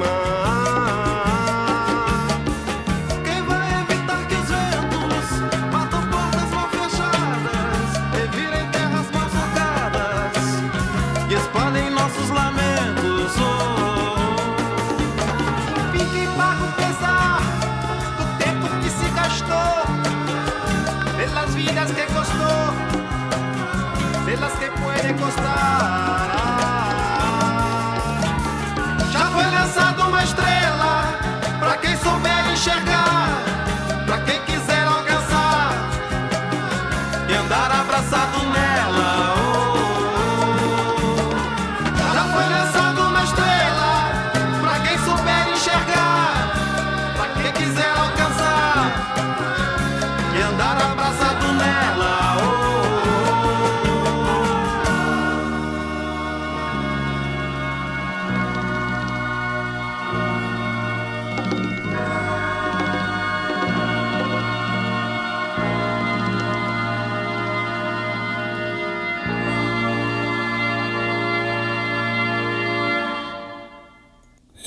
Puede 24.81 25.15
costar. 25.15 26.14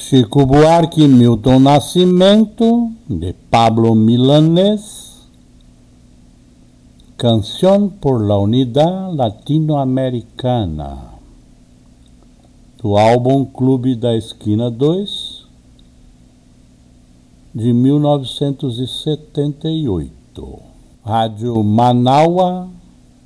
Chico 0.09 0.47
Buarque 0.47 1.07
Milton 1.07 1.64
Nascimento, 1.64 2.88
de 3.07 3.35
Pablo 3.35 3.94
Milanés. 3.94 5.29
Canción 7.18 7.90
por 7.90 8.27
la 8.27 8.38
Unidad 8.38 9.12
Latinoamericana. 9.12 11.11
Do 12.83 12.97
álbum 12.97 13.44
Clube 13.44 13.97
da 13.97 14.14
Esquina 14.14 14.71
2, 14.71 15.47
de 17.53 17.75
1978. 17.75 20.59
Rádio 21.05 21.62
Manaua, 21.62 22.66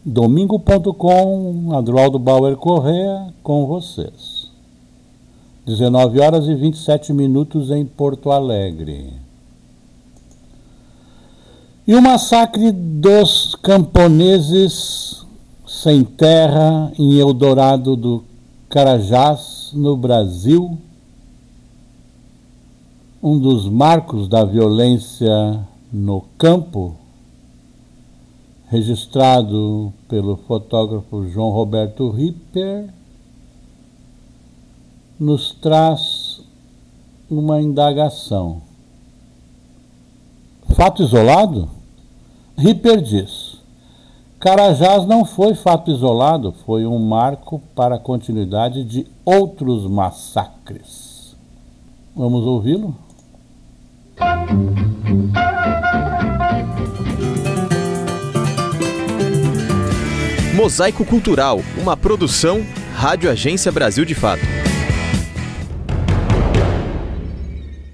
domingo.com, 0.05 1.77
Adroaldo 1.77 2.19
Bauer 2.19 2.57
Correa, 2.57 3.33
com 3.41 3.67
vocês. 3.67 4.32
19 5.65 6.21
horas 6.21 6.47
e 6.47 6.55
27 6.55 7.13
minutos 7.13 7.71
em 7.71 7.87
Porto 7.87 8.31
Alegre. 8.31 9.13
E 11.87 11.95
o 11.95 12.03
massacre 12.03 12.73
dos 12.73 13.55
camponeses 13.57 15.25
sem 15.67 16.05
terra 16.05 16.93
em 16.99 17.19
Eldorado 17.19 17.97
do 17.97 18.25
Carajás, 18.69 19.71
no 19.73 19.97
Brasil, 19.97 20.79
um 23.23 23.39
dos 23.39 23.69
marcos 23.69 24.29
da 24.29 24.45
violência 24.45 25.61
no 25.93 26.23
campo, 26.39 26.97
registrado 28.69 29.93
pelo 30.09 30.37
fotógrafo 30.37 31.29
João 31.29 31.51
Roberto 31.51 32.11
Ripper, 32.11 32.89
nos 35.23 35.53
traz 35.53 36.41
uma 37.31 37.61
indagação. 37.61 38.61
Fato 40.75 41.03
isolado? 41.03 41.69
Ripper 42.59 43.01
diz: 43.01 43.57
Carajás 44.41 45.07
não 45.07 45.25
foi 45.25 45.55
fato 45.55 45.93
isolado, 45.93 46.53
foi 46.67 46.85
um 46.85 46.99
marco 46.99 47.63
para 47.75 47.95
a 47.95 47.99
continuidade 48.01 48.85
de 48.85 49.07
outros 49.25 49.89
massacres. 49.89 51.37
Vamos 52.17 52.45
ouvi-lo? 52.45 52.95
Mosaico 60.55 61.05
Cultural, 61.05 61.61
uma 61.81 61.97
produção 61.97 62.61
Rádio 62.95 63.31
Agência 63.31 63.71
Brasil 63.71 64.05
de 64.05 64.15
Fato. 64.15 64.72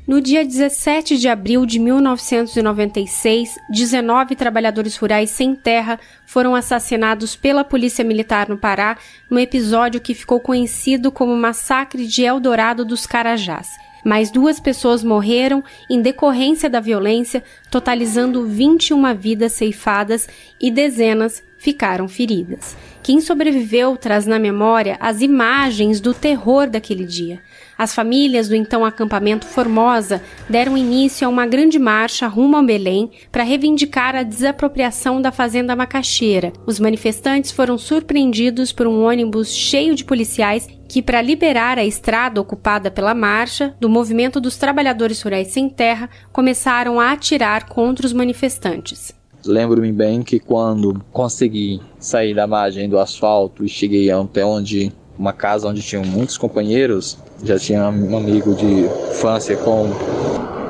No 0.08 0.22
dia 0.22 0.42
17 0.42 1.18
de 1.18 1.28
abril 1.28 1.66
de 1.66 1.78
1996, 1.78 3.58
19 3.68 4.34
trabalhadores 4.36 4.96
rurais 4.96 5.28
sem 5.28 5.54
terra 5.54 6.00
foram 6.24 6.54
assassinados 6.54 7.36
pela 7.36 7.62
Polícia 7.62 8.02
Militar 8.02 8.48
no 8.48 8.56
Pará, 8.56 8.96
num 9.28 9.38
episódio 9.38 10.00
que 10.00 10.14
ficou 10.14 10.40
conhecido 10.40 11.12
como 11.12 11.36
Massacre 11.36 12.06
de 12.06 12.24
Eldorado 12.24 12.86
dos 12.86 13.04
Carajás. 13.06 13.68
Mais 14.02 14.30
duas 14.30 14.58
pessoas 14.58 15.04
morreram 15.04 15.62
em 15.90 16.00
decorrência 16.00 16.70
da 16.70 16.80
violência, 16.80 17.44
totalizando 17.70 18.46
21 18.46 19.14
vidas 19.14 19.52
ceifadas 19.52 20.26
e 20.58 20.70
dezenas 20.70 21.42
ficaram 21.58 22.08
feridas. 22.08 22.74
Quem 23.02 23.20
sobreviveu 23.20 23.94
traz 23.94 24.24
na 24.24 24.38
memória 24.38 24.96
as 25.00 25.20
imagens 25.20 26.00
do 26.00 26.14
terror 26.14 26.66
daquele 26.66 27.04
dia. 27.04 27.42
As 27.78 27.94
famílias 27.94 28.48
do 28.48 28.56
então 28.56 28.84
acampamento 28.84 29.46
Formosa 29.46 30.20
deram 30.50 30.76
início 30.76 31.24
a 31.24 31.30
uma 31.30 31.46
grande 31.46 31.78
marcha 31.78 32.26
rumo 32.26 32.56
ao 32.56 32.64
Belém 32.64 33.08
para 33.30 33.44
reivindicar 33.44 34.16
a 34.16 34.24
desapropriação 34.24 35.22
da 35.22 35.30
fazenda 35.30 35.76
macaxeira. 35.76 36.52
Os 36.66 36.80
manifestantes 36.80 37.52
foram 37.52 37.78
surpreendidos 37.78 38.72
por 38.72 38.88
um 38.88 39.04
ônibus 39.04 39.54
cheio 39.54 39.94
de 39.94 40.04
policiais 40.04 40.66
que, 40.88 41.00
para 41.00 41.22
liberar 41.22 41.78
a 41.78 41.84
estrada 41.84 42.40
ocupada 42.40 42.90
pela 42.90 43.14
marcha 43.14 43.72
do 43.78 43.88
movimento 43.88 44.40
dos 44.40 44.56
trabalhadores 44.56 45.22
rurais 45.22 45.46
sem 45.46 45.68
terra, 45.68 46.10
começaram 46.32 46.98
a 46.98 47.12
atirar 47.12 47.68
contra 47.68 48.04
os 48.04 48.12
manifestantes. 48.12 49.14
Lembro-me 49.46 49.92
bem 49.92 50.24
que 50.24 50.40
quando 50.40 51.00
consegui 51.12 51.80
sair 52.00 52.34
da 52.34 52.44
margem 52.44 52.88
do 52.88 52.98
asfalto 52.98 53.64
e 53.64 53.68
cheguei 53.68 54.10
até 54.10 54.44
onde 54.44 54.92
uma 55.16 55.32
casa 55.32 55.68
onde 55.68 55.82
tinham 55.82 56.04
muitos 56.04 56.38
companheiros, 56.38 57.18
já 57.42 57.58
tinha 57.58 57.88
um 57.88 58.16
amigo 58.16 58.54
de 58.54 58.86
infância 59.10 59.56
com 59.56 59.90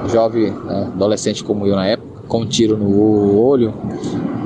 jovem 0.08 0.50
né, 0.50 0.90
adolescente 0.94 1.42
como 1.42 1.66
eu 1.66 1.74
na 1.74 1.86
época, 1.86 2.22
com 2.28 2.42
um 2.42 2.46
tiro 2.46 2.76
no 2.76 3.38
olho, 3.38 3.74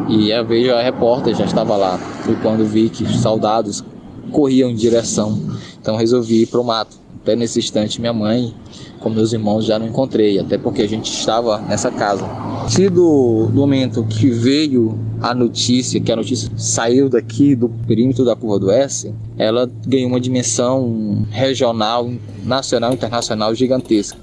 e 0.08 0.30
eu 0.30 0.44
vejo 0.44 0.72
a 0.72 0.82
repórter 0.82 1.34
já 1.34 1.44
estava 1.44 1.76
lá. 1.76 1.98
Foi 1.98 2.36
quando 2.36 2.64
vi 2.64 2.88
que 2.88 3.04
os 3.04 3.20
soldados 3.20 3.84
corriam 4.30 4.70
em 4.70 4.74
direção, 4.74 5.38
então 5.80 5.96
resolvi 5.96 6.42
ir 6.42 6.46
para 6.46 6.60
o 6.60 6.64
mato. 6.64 7.01
Até 7.22 7.36
nesse 7.36 7.60
instante, 7.60 8.00
minha 8.00 8.12
mãe 8.12 8.52
com 8.98 9.08
meus 9.08 9.32
irmãos 9.32 9.64
já 9.64 9.78
não 9.78 9.86
encontrei, 9.86 10.40
até 10.40 10.58
porque 10.58 10.82
a 10.82 10.88
gente 10.88 11.12
estava 11.12 11.58
nessa 11.60 11.88
casa. 11.88 12.24
Se 12.68 12.88
do, 12.88 13.46
do 13.46 13.60
momento 13.60 14.04
que 14.04 14.28
veio 14.28 14.98
a 15.20 15.32
notícia, 15.32 16.00
que 16.00 16.10
a 16.10 16.16
notícia 16.16 16.50
saiu 16.56 17.08
daqui 17.08 17.54
do 17.54 17.68
perímetro 17.68 18.24
da 18.24 18.34
curva 18.34 18.58
do 18.58 18.70
S, 18.72 19.14
ela 19.38 19.70
ganhou 19.86 20.08
uma 20.08 20.20
dimensão 20.20 21.24
regional, 21.30 22.10
nacional 22.44 22.92
internacional 22.92 23.54
gigantesca. 23.54 24.18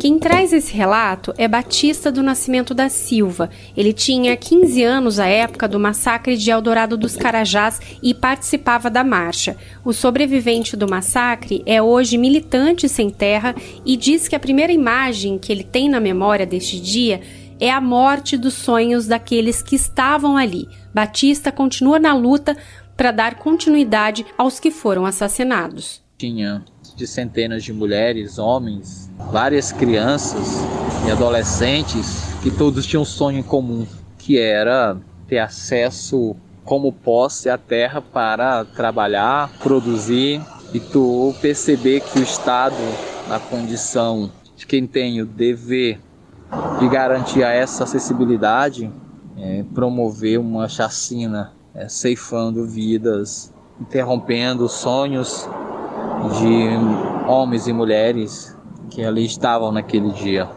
Quem 0.00 0.18
traz 0.18 0.52
esse 0.52 0.72
relato 0.74 1.32
é 1.38 1.46
Batista 1.46 2.10
do 2.10 2.22
Nascimento 2.22 2.74
da 2.74 2.88
Silva. 2.88 3.50
Ele 3.76 3.92
tinha 3.92 4.36
15 4.36 4.82
anos 4.82 5.20
à 5.20 5.26
época 5.26 5.68
do 5.68 5.78
massacre 5.78 6.36
de 6.36 6.50
Eldorado 6.50 6.96
dos 6.96 7.14
Carajás 7.14 7.80
e 8.02 8.12
participava 8.12 8.90
da 8.90 9.04
marcha. 9.04 9.56
O 9.84 9.92
sobrevivente 9.92 10.76
do 10.76 10.88
massacre 10.88 11.62
é 11.66 11.80
hoje 11.80 12.18
militante 12.18 12.88
sem 12.88 13.10
terra 13.10 13.54
e 13.86 13.96
diz 13.96 14.26
que 14.26 14.34
a 14.34 14.40
primeira 14.40 14.72
imagem 14.72 15.38
que 15.38 15.52
ele 15.52 15.62
tem 15.62 15.88
na 15.88 16.00
memória 16.00 16.46
deste 16.46 16.80
dia 16.80 17.20
é 17.60 17.70
a 17.70 17.80
morte 17.80 18.36
dos 18.36 18.54
sonhos 18.54 19.06
daqueles 19.06 19.62
que 19.62 19.76
estavam 19.76 20.36
ali. 20.36 20.68
Batista 20.92 21.52
continua 21.52 22.00
na 22.00 22.12
luta 22.12 22.56
para 22.96 23.12
dar 23.12 23.36
continuidade 23.36 24.26
aos 24.36 24.58
que 24.58 24.72
foram 24.72 25.06
assassinados. 25.06 26.02
Tinha 26.18 26.64
de 26.94 27.06
centenas 27.06 27.64
de 27.64 27.72
mulheres, 27.72 28.38
homens, 28.38 29.10
várias 29.30 29.72
crianças 29.72 30.62
e 31.06 31.10
adolescentes 31.10 32.32
que 32.42 32.50
todos 32.50 32.86
tinham 32.86 33.02
um 33.02 33.06
sonho 33.06 33.38
em 33.38 33.42
comum, 33.42 33.86
que 34.18 34.38
era 34.38 34.96
ter 35.26 35.38
acesso 35.38 36.36
como 36.64 36.92
posse 36.92 37.48
à 37.48 37.58
terra 37.58 38.00
para 38.00 38.64
trabalhar, 38.64 39.50
produzir 39.58 40.40
e 40.72 40.80
tu 40.80 41.34
perceber 41.40 42.00
que 42.00 42.18
o 42.18 42.22
Estado, 42.22 42.76
na 43.28 43.38
condição 43.38 44.30
de 44.56 44.66
quem 44.66 44.86
tem 44.86 45.20
o 45.20 45.26
dever 45.26 45.98
de 46.78 46.88
garantir 46.88 47.42
essa 47.42 47.84
acessibilidade, 47.84 48.90
é, 49.36 49.64
promover 49.74 50.38
uma 50.38 50.68
chacina, 50.68 51.52
é, 51.74 51.88
ceifando 51.88 52.66
vidas, 52.66 53.52
interrompendo 53.80 54.68
sonhos 54.68 55.48
de 56.30 57.28
homens 57.28 57.66
e 57.66 57.72
mulheres 57.72 58.56
que 58.90 59.02
ali 59.02 59.24
estavam 59.24 59.72
naquele 59.72 60.10
dia. 60.10 60.48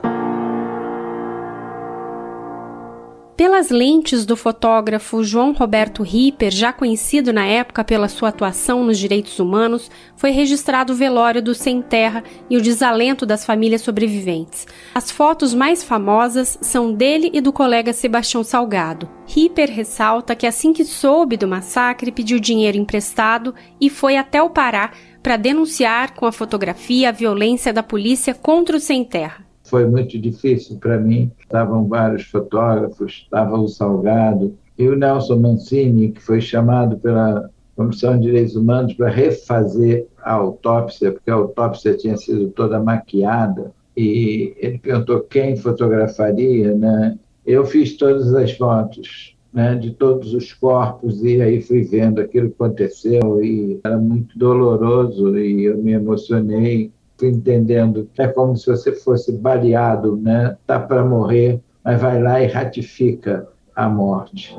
Pelas 3.37 3.69
lentes 3.69 4.25
do 4.25 4.37
fotógrafo 4.37 5.21
João 5.21 5.51
Roberto 5.51 6.03
Ripper, 6.03 6.49
já 6.49 6.71
conhecido 6.71 7.33
na 7.33 7.45
época 7.45 7.83
pela 7.83 8.07
sua 8.07 8.29
atuação 8.29 8.85
nos 8.85 8.97
direitos 8.97 9.39
humanos, 9.39 9.91
foi 10.15 10.31
registrado 10.31 10.93
o 10.93 10.95
velório 10.95 11.41
do 11.41 11.53
sem 11.53 11.81
terra 11.81 12.23
e 12.49 12.55
o 12.55 12.61
desalento 12.61 13.25
das 13.25 13.45
famílias 13.45 13.81
sobreviventes. 13.81 14.65
As 14.93 15.11
fotos 15.11 15.53
mais 15.53 15.83
famosas 15.83 16.57
são 16.61 16.93
dele 16.93 17.29
e 17.33 17.41
do 17.41 17.51
colega 17.51 17.91
Sebastião 17.91 18.41
Salgado. 18.41 19.09
Ripper 19.27 19.69
ressalta 19.69 20.33
que 20.33 20.47
assim 20.47 20.71
que 20.71 20.85
soube 20.85 21.35
do 21.35 21.47
massacre, 21.47 22.13
pediu 22.13 22.39
dinheiro 22.39 22.77
emprestado 22.77 23.53
e 23.81 23.89
foi 23.89 24.15
até 24.15 24.41
o 24.41 24.49
Pará 24.49 24.91
para 25.25 25.37
denunciar 25.37 26.13
com 26.13 26.27
a 26.27 26.31
fotografia 26.31 27.09
a 27.09 27.11
violência 27.11 27.73
da 27.73 27.81
polícia 27.81 28.35
contra 28.35 28.77
o 28.77 28.79
sem 28.79 29.03
terra. 29.03 29.43
Foi 29.63 29.83
muito 29.87 30.19
difícil 30.19 30.77
para 30.77 30.99
mim. 30.99 31.31
Estavam 31.39 31.87
vários 31.87 32.25
fotógrafos, 32.25 33.23
estava 33.23 33.57
o 33.57 33.67
Salgado 33.67 34.55
e 34.77 34.87
o 34.87 34.95
Nelson 34.95 35.37
Mancini, 35.37 36.11
que 36.11 36.21
foi 36.21 36.39
chamado 36.39 36.97
pela 36.97 37.49
Comissão 37.75 38.19
de 38.19 38.27
Direitos 38.27 38.55
Humanos 38.55 38.93
para 38.93 39.09
refazer 39.09 40.05
a 40.23 40.33
autópsia, 40.33 41.11
porque 41.11 41.31
a 41.31 41.33
autópsia 41.33 41.97
tinha 41.97 42.15
sido 42.17 42.49
toda 42.49 42.79
maquiada. 42.79 43.71
E 43.97 44.53
ele 44.59 44.77
perguntou 44.77 45.21
quem 45.21 45.57
fotografaria, 45.57 46.75
né? 46.75 47.17
Eu 47.43 47.65
fiz 47.65 47.97
todas 47.97 48.31
as 48.35 48.51
fotos 48.51 49.34
né, 49.55 49.73
de 49.73 49.91
todos 49.91 50.33
os 50.33 50.51
corpos 50.51 51.23
e 51.23 51.41
aí 51.41 51.61
fui 51.61 51.83
vendo 51.83 52.19
aquilo 52.19 52.49
que 52.49 52.55
aconteceu 52.61 53.41
e 53.41 53.79
era 53.85 53.97
muito 53.97 54.37
doloroso 54.37 55.37
e 55.39 55.63
eu 55.63 55.77
me 55.77 55.93
emocionei, 55.93 56.91
fui 57.17 57.29
entendendo 57.29 58.09
é 58.17 58.27
como 58.27 58.57
se 58.57 58.67
você 58.67 58.91
fosse 58.91 59.31
baleado, 59.31 60.17
né, 60.17 60.57
tá 60.67 60.77
para 60.77 61.05
morrer, 61.05 61.61
mas 61.81 62.01
vai 62.01 62.21
lá 62.21 62.41
e 62.41 62.47
ratifica 62.47 63.47
a 63.73 63.87
morte. 63.87 64.57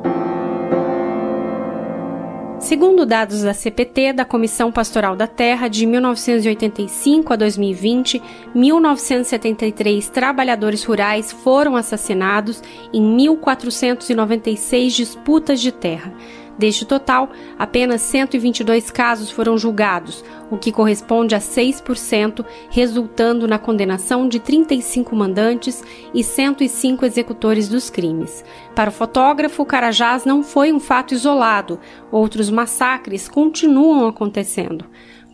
Segundo 2.67 3.07
dados 3.07 3.43
da 3.43 3.55
CPT, 3.55 4.13
da 4.13 4.25
Comissão 4.25 4.73
Pastoral 4.73 5.15
da 5.15 5.29
Terra, 5.29 5.69
de 5.69 5.87
1985 5.87 7.33
a 7.33 7.37
2020, 7.37 8.21
1.973 8.57 10.11
trabalhadores 10.11 10.83
rurais 10.83 11.31
foram 11.31 11.77
assassinados 11.77 12.61
em 12.93 13.01
1.496 13.19 14.89
disputas 14.89 15.61
de 15.61 15.71
terra. 15.71 16.13
Deste 16.59 16.87
total, 16.87 17.29
apenas 17.59 18.01
122 18.03 18.91
casos 18.91 19.31
foram 19.31 19.59
julgados, 19.59 20.25
o 20.51 20.57
que 20.57 20.73
corresponde 20.73 21.35
a 21.35 21.39
6%, 21.39 22.45
resultando 22.71 23.47
na 23.47 23.59
condenação 23.59 24.27
de 24.27 24.41
35 24.41 25.15
mandantes 25.15 25.85
e 26.15 26.25
105 26.25 27.05
executores 27.05 27.69
dos 27.69 27.91
crimes. 27.91 28.43
Para 28.75 28.89
o 28.91 28.93
fotógrafo, 28.93 29.67
Carajás 29.67 30.25
não 30.25 30.43
foi 30.43 30.73
um 30.73 30.81
fato 30.81 31.13
isolado, 31.13 31.79
outros 32.11 32.49
massacres 32.49 33.29
continuam 33.29 34.09
acontecendo. 34.09 34.87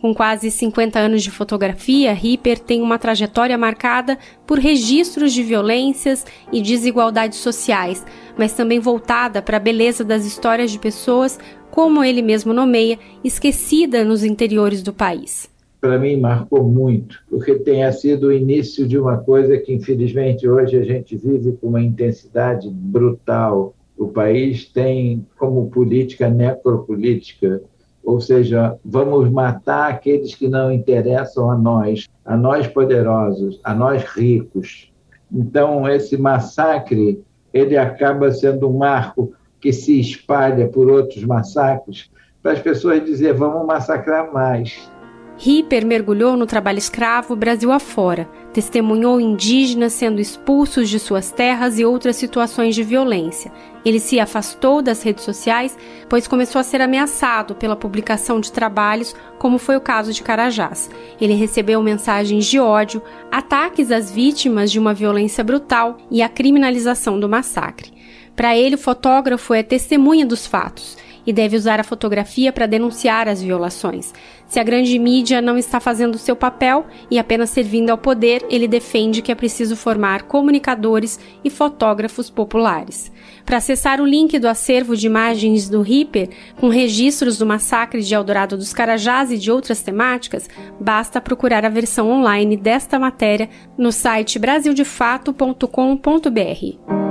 Com 0.03 0.13
quase 0.13 0.51
50 0.51 0.99
anos 0.99 1.23
de 1.23 1.31
fotografia, 1.31 2.11
Ripper 2.11 2.59
tem 2.59 2.81
uma 2.81 2.99
trajetória 2.99 3.57
marcada 3.57 4.17
por 4.45 4.59
registros 4.59 5.31
de 5.31 5.41
violências 5.41 6.25
e 6.51 6.61
desigualdades 6.61 7.39
sociais, 7.39 8.05
mas 8.37 8.51
também 8.51 8.81
voltada 8.81 9.41
para 9.41 9.55
a 9.55 9.61
beleza 9.61 10.03
das 10.03 10.25
histórias 10.25 10.71
de 10.71 10.77
pessoas, 10.77 11.39
como 11.71 12.03
ele 12.03 12.21
mesmo 12.21 12.51
nomeia, 12.51 12.99
esquecida 13.23 14.03
nos 14.03 14.25
interiores 14.25 14.83
do 14.83 14.91
país. 14.91 15.49
para 15.79 15.97
mim 15.97 16.17
marcou 16.17 16.65
muito, 16.65 17.23
porque 17.29 17.55
tenha 17.55 17.89
sido 17.93 18.27
o 18.27 18.33
início 18.33 18.85
de 18.85 18.97
uma 18.97 19.19
coisa 19.19 19.57
que, 19.57 19.73
infelizmente, 19.73 20.45
hoje 20.45 20.75
a 20.75 20.83
gente 20.83 21.15
vive 21.15 21.53
com 21.53 21.67
uma 21.67 21.81
intensidade 21.81 22.69
brutal. 22.69 23.73
O 23.97 24.07
país 24.07 24.65
tem 24.65 25.25
como 25.37 25.69
política 25.69 26.29
necropolítica, 26.29 27.61
ou 28.03 28.19
seja, 28.19 28.77
vamos 28.83 29.29
matar 29.29 29.89
aqueles 29.89 30.35
que 30.35 30.47
não 30.47 30.71
interessam 30.71 31.49
a 31.49 31.57
nós, 31.57 32.07
a 32.25 32.35
nós 32.35 32.67
poderosos, 32.67 33.59
a 33.63 33.73
nós 33.73 34.03
ricos. 34.03 34.91
Então, 35.31 35.87
esse 35.87 36.17
massacre 36.17 37.23
ele 37.53 37.77
acaba 37.77 38.31
sendo 38.31 38.69
um 38.69 38.77
marco 38.77 39.33
que 39.61 39.71
se 39.71 39.99
espalha 39.99 40.67
por 40.67 40.89
outros 40.89 41.23
massacres 41.23 42.09
para 42.41 42.51
as 42.51 42.59
pessoas 42.59 43.03
dizer 43.05 43.33
vamos 43.33 43.65
massacrar 43.65 44.33
mais. 44.33 44.91
Ripper 45.37 45.85
mergulhou 45.85 46.37
no 46.37 46.45
trabalho 46.45 46.77
escravo 46.77 47.35
Brasil 47.35 47.71
afora, 47.71 48.29
testemunhou 48.53 49.19
indígenas 49.19 49.93
sendo 49.93 50.21
expulsos 50.21 50.87
de 50.87 50.99
suas 50.99 51.31
terras 51.31 51.79
e 51.79 51.85
outras 51.85 52.15
situações 52.15 52.75
de 52.75 52.83
violência. 52.83 53.51
Ele 53.83 53.99
se 53.99 54.19
afastou 54.19 54.81
das 54.81 55.01
redes 55.01 55.23
sociais, 55.23 55.77
pois 56.07 56.27
começou 56.27 56.59
a 56.59 56.63
ser 56.63 56.81
ameaçado 56.81 57.55
pela 57.55 57.75
publicação 57.75 58.39
de 58.39 58.51
trabalhos, 58.51 59.15
como 59.39 59.57
foi 59.57 59.75
o 59.75 59.81
caso 59.81 60.13
de 60.13 60.21
Carajás. 60.21 60.89
Ele 61.19 61.33
recebeu 61.33 61.81
mensagens 61.81 62.45
de 62.45 62.59
ódio, 62.59 63.01
ataques 63.31 63.91
às 63.91 64.11
vítimas 64.11 64.71
de 64.71 64.79
uma 64.79 64.93
violência 64.93 65.43
brutal 65.43 65.97
e 66.11 66.21
a 66.21 66.29
criminalização 66.29 67.19
do 67.19 67.27
massacre. 67.27 67.91
Para 68.35 68.55
ele, 68.55 68.75
o 68.75 68.79
fotógrafo 68.79 69.53
é 69.53 69.61
testemunha 69.61 70.25
dos 70.25 70.47
fatos 70.47 70.97
e 71.25 71.33
deve 71.33 71.55
usar 71.55 71.79
a 71.79 71.83
fotografia 71.83 72.51
para 72.51 72.65
denunciar 72.65 73.27
as 73.27 73.41
violações. 73.41 74.13
Se 74.47 74.59
a 74.59 74.63
grande 74.63 74.97
mídia 74.99 75.41
não 75.41 75.57
está 75.57 75.79
fazendo 75.79 76.17
seu 76.17 76.35
papel 76.35 76.85
e 77.09 77.17
apenas 77.17 77.49
servindo 77.49 77.89
ao 77.89 77.97
poder, 77.97 78.45
ele 78.49 78.67
defende 78.67 79.21
que 79.21 79.31
é 79.31 79.35
preciso 79.35 79.75
formar 79.75 80.23
comunicadores 80.23 81.19
e 81.43 81.49
fotógrafos 81.49 82.29
populares. 82.29 83.11
Para 83.45 83.57
acessar 83.57 83.99
o 83.99 84.05
link 84.05 84.37
do 84.37 84.47
acervo 84.47 84.95
de 84.95 85.07
imagens 85.07 85.67
do 85.67 85.81
Ripper, 85.81 86.29
com 86.59 86.69
registros 86.69 87.37
do 87.37 87.45
massacre 87.45 88.01
de 88.01 88.13
Eldorado 88.13 88.55
dos 88.55 88.73
Carajás 88.73 89.31
e 89.31 89.37
de 89.37 89.51
outras 89.51 89.81
temáticas, 89.81 90.49
basta 90.79 91.19
procurar 91.19 91.65
a 91.65 91.69
versão 91.69 92.11
online 92.11 92.55
desta 92.55 92.99
matéria 92.99 93.49
no 93.77 93.91
site 93.91 94.37
brasildefato.com.br. 94.37 97.03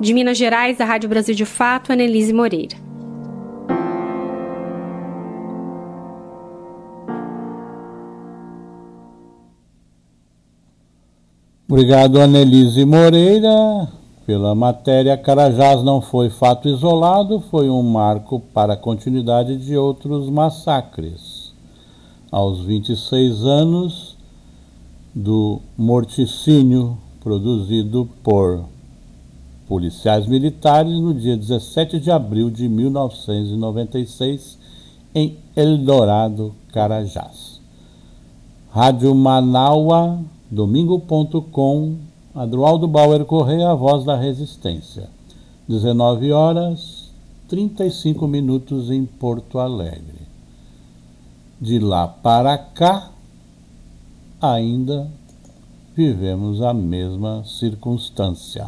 De 0.00 0.14
Minas 0.14 0.38
Gerais, 0.38 0.78
da 0.78 0.84
Rádio 0.84 1.08
Brasil 1.08 1.34
de 1.34 1.44
Fato, 1.44 1.92
Annelise 1.92 2.32
Moreira. 2.32 2.89
Obrigado, 11.70 12.20
Anelise 12.20 12.84
Moreira, 12.84 13.88
pela 14.26 14.56
matéria. 14.56 15.16
Carajás 15.16 15.84
não 15.84 16.00
foi 16.00 16.28
fato 16.28 16.68
isolado, 16.68 17.38
foi 17.48 17.70
um 17.70 17.80
marco 17.80 18.40
para 18.52 18.72
a 18.72 18.76
continuidade 18.76 19.56
de 19.56 19.76
outros 19.76 20.28
massacres. 20.28 21.54
Aos 22.28 22.58
26 22.62 23.44
anos 23.44 24.16
do 25.14 25.60
morticínio 25.78 26.98
produzido 27.20 28.10
por 28.24 28.64
policiais 29.68 30.26
militares 30.26 30.94
no 30.94 31.14
dia 31.14 31.36
17 31.36 32.00
de 32.00 32.10
abril 32.10 32.50
de 32.50 32.68
1996 32.68 34.58
em 35.14 35.38
Eldorado, 35.54 36.52
Carajás. 36.72 37.60
Rádio 38.72 39.14
Manaua 39.14 40.18
domingo.com, 40.50 41.96
Adroaldo 42.34 42.88
Bauer 42.88 43.24
Correia, 43.24 43.70
a 43.70 43.74
voz 43.74 44.04
da 44.04 44.16
resistência. 44.16 45.08
19 45.68 46.32
horas 46.32 47.10
35 47.48 48.26
minutos 48.26 48.90
em 48.90 49.04
Porto 49.04 49.58
Alegre. 49.58 50.20
De 51.60 51.78
lá 51.78 52.08
para 52.08 52.56
cá, 52.58 53.10
ainda 54.40 55.10
vivemos 55.94 56.62
a 56.62 56.72
mesma 56.72 57.44
circunstância. 57.44 58.66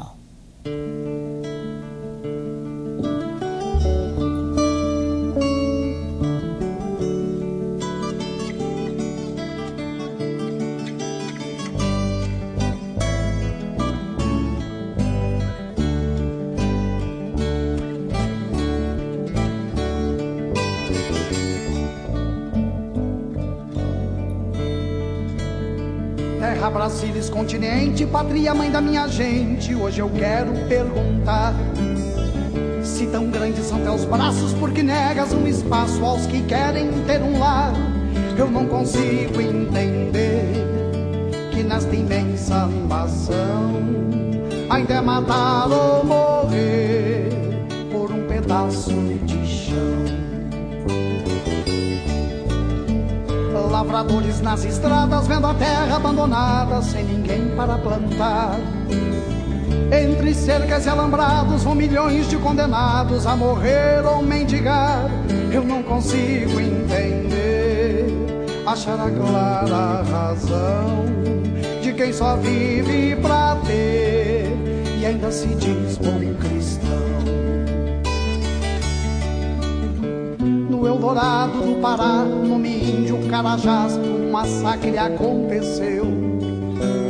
Continente, 27.42 28.06
pátria 28.06 28.54
mãe 28.54 28.70
da 28.70 28.80
minha 28.80 29.08
gente. 29.08 29.74
Hoje 29.74 29.98
eu 29.98 30.08
quero 30.10 30.52
perguntar 30.68 31.52
se 32.84 33.04
tão 33.06 33.28
grandes 33.30 33.64
são 33.64 33.80
teus 33.80 34.04
braços, 34.04 34.52
porque 34.54 34.80
negas 34.80 35.32
um 35.32 35.44
espaço 35.48 36.04
aos 36.04 36.24
que 36.26 36.40
querem 36.42 36.88
ter 37.04 37.20
um 37.20 37.40
lar. 37.40 37.72
Eu 38.38 38.48
não 38.48 38.66
consigo 38.66 39.40
entender 39.40 40.52
que 41.50 41.64
nesta 41.64 41.92
imensa 41.92 42.68
nação 42.88 43.82
ainda 44.70 44.94
é 44.94 45.00
matar 45.00 45.68
ou 45.68 46.04
morrer 46.04 47.28
por 47.90 48.12
um 48.12 48.24
pedaço 48.28 48.94
de 49.24 49.31
Lavradores 53.82 54.40
nas 54.40 54.64
estradas, 54.64 55.26
vendo 55.26 55.44
a 55.44 55.54
terra 55.54 55.96
abandonada, 55.96 56.80
sem 56.82 57.02
ninguém 57.02 57.48
para 57.56 57.76
plantar. 57.76 58.56
Entre 59.90 60.32
cercas 60.34 60.86
e 60.86 60.88
alambrados 60.88 61.64
vão 61.64 61.74
milhões 61.74 62.30
de 62.30 62.36
condenados 62.36 63.26
a 63.26 63.34
morrer 63.34 64.06
ou 64.06 64.22
mendigar. 64.22 65.10
Eu 65.52 65.64
não 65.64 65.82
consigo 65.82 66.60
entender, 66.60 68.06
achar 68.64 69.00
a 69.00 69.10
clara 69.10 70.02
razão 70.04 71.04
de 71.82 71.92
quem 71.92 72.12
só 72.12 72.36
vive 72.36 73.16
pra 73.16 73.56
ter 73.66 74.46
e 75.00 75.04
ainda 75.04 75.32
se 75.32 75.48
diz 75.56 75.98
bom 75.98 76.20
cristão. 76.38 76.61
Eldorado 80.86 81.60
do 81.60 81.80
Pará, 81.80 82.24
no 82.24 82.58
Minho, 82.58 83.28
Carajás, 83.28 83.96
um 83.96 84.30
massacre 84.30 84.98
aconteceu. 84.98 86.04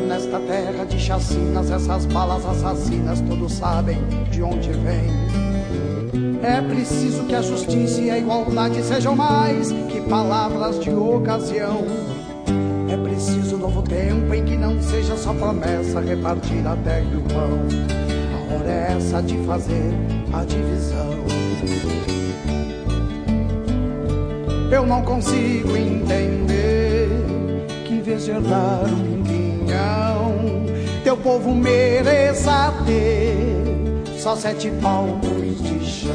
Nesta 0.09 0.39
terra 0.41 0.85
de 0.85 0.99
chacinas, 0.99 1.71
essas 1.71 2.05
balas 2.07 2.45
assassinas, 2.45 3.21
todos 3.23 3.53
sabem 3.53 3.99
de 4.31 4.43
onde 4.43 4.71
vem. 4.73 5.11
É 6.43 6.61
preciso 6.61 7.23
que 7.25 7.35
a 7.35 7.41
justiça 7.41 8.01
e 8.01 8.11
a 8.11 8.19
igualdade 8.19 8.83
sejam 8.83 9.15
mais 9.15 9.71
que 9.71 10.01
palavras 10.03 10.79
de 10.81 10.91
ocasião. 10.91 11.85
É 12.91 12.97
preciso 12.97 13.57
novo 13.57 13.81
tempo 13.83 14.35
em 14.35 14.45
que 14.45 14.57
não 14.57 14.83
seja 14.83 15.17
só 15.17 15.33
promessa 15.33 16.01
repartir 16.01 16.67
a 16.67 16.77
terra 16.77 17.07
o 17.17 17.23
pão. 17.33 17.59
A 18.35 18.55
hora 18.55 18.71
é 18.71 18.97
essa 18.97 19.23
de 19.23 19.39
fazer 19.47 19.95
a 20.33 20.45
divisão. 20.45 21.23
Eu 24.73 24.87
não 24.87 25.03
consigo 25.03 25.77
entender 25.77 27.11
que 27.85 27.95
em 27.95 28.01
vez 28.01 28.25
de 28.25 28.31
herdar 28.31 28.87
um 28.87 29.23
pinhão, 29.23 30.65
teu 31.05 31.15
povo 31.15 31.55
mereça 31.55 32.73
ter 32.87 33.55
só 34.17 34.35
sete 34.35 34.71
palmos 34.81 35.63
de 35.63 35.85
chão. 35.85 36.13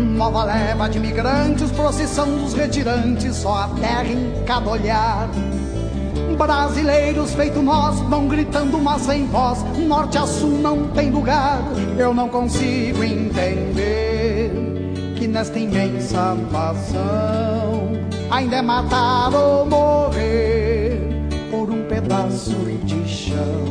Nova 0.00 0.44
leva 0.44 0.86
de 0.88 1.00
migrantes, 1.00 1.70
procissão 1.70 2.36
dos 2.36 2.52
retirantes, 2.52 3.36
só 3.36 3.54
a 3.54 3.68
terra 3.80 4.04
em 4.04 4.44
cada 4.44 4.68
olhar. 4.68 5.30
Brasileiros 6.36 7.32
feito 7.32 7.62
nós 7.62 7.98
vão 8.00 8.28
gritando, 8.28 8.78
mas 8.78 9.02
sem 9.02 9.26
voz. 9.28 9.64
Norte 9.78 10.18
a 10.18 10.26
sul 10.26 10.58
não 10.58 10.88
tem 10.88 11.10
lugar, 11.10 11.62
eu 11.98 12.12
não 12.12 12.28
consigo 12.28 13.02
entender 13.02 14.73
nesta 15.34 15.58
imensa 15.58 16.36
nação 16.52 17.90
ainda 18.30 18.54
é 18.54 18.62
matar 18.62 19.34
ou 19.34 19.66
morrer 19.66 20.96
por 21.50 21.68
um 21.68 21.82
pedaço 21.88 22.54
de 22.84 23.08
chão. 23.08 23.64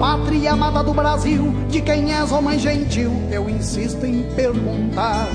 Para 0.00 0.18
pátria 0.18 0.52
amada 0.52 0.82
do 0.82 0.92
Brasil, 0.92 1.54
de 1.68 1.80
quem 1.80 2.12
és, 2.12 2.32
ó 2.32 2.40
mãe 2.40 2.58
gentil, 2.58 3.12
eu 3.30 3.48
insisto 3.48 4.04
em 4.04 4.24
perguntar. 4.34 5.28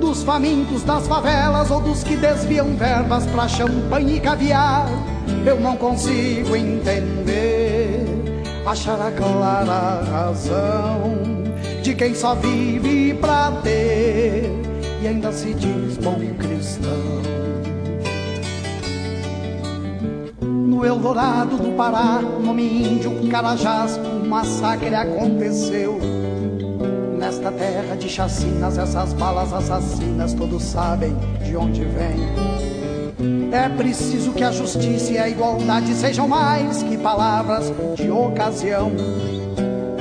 Dos 0.00 0.22
famintos 0.22 0.84
das 0.84 1.08
favelas 1.08 1.72
ou 1.72 1.80
dos 1.80 2.04
que 2.04 2.16
desviam 2.16 2.76
verbas 2.76 3.26
pra 3.26 3.48
champanhe 3.48 4.18
e 4.18 4.20
caviar, 4.20 4.86
eu 5.44 5.58
não 5.58 5.76
consigo 5.76 6.54
entender, 6.54 8.06
achar 8.64 9.00
a 9.00 9.10
clara 9.10 10.04
razão 10.04 11.33
de 11.84 11.94
quem 11.94 12.14
só 12.14 12.34
vive 12.34 13.12
pra 13.12 13.52
ter 13.62 14.50
e 15.02 15.06
ainda 15.06 15.30
se 15.30 15.52
diz 15.52 15.98
bom 15.98 16.18
cristão. 16.38 16.90
No 20.40 20.82
Eldorado 20.82 21.58
do 21.58 21.76
Pará, 21.76 22.22
nome 22.22 22.62
índio 22.62 23.28
Carajás, 23.30 23.98
um 23.98 24.26
massacre 24.26 24.94
aconteceu. 24.94 26.00
Nesta 27.18 27.52
terra 27.52 27.94
de 27.96 28.08
chacinas, 28.08 28.78
essas 28.78 29.12
balas 29.12 29.52
assassinas, 29.52 30.32
todos 30.32 30.62
sabem 30.62 31.14
de 31.44 31.54
onde 31.54 31.84
vem. 31.84 33.52
É 33.52 33.68
preciso 33.68 34.32
que 34.32 34.42
a 34.42 34.50
justiça 34.50 35.12
e 35.12 35.18
a 35.18 35.28
igualdade 35.28 35.92
sejam 35.92 36.26
mais 36.26 36.82
que 36.82 36.96
palavras 36.96 37.70
de 37.94 38.10
ocasião. 38.10 38.90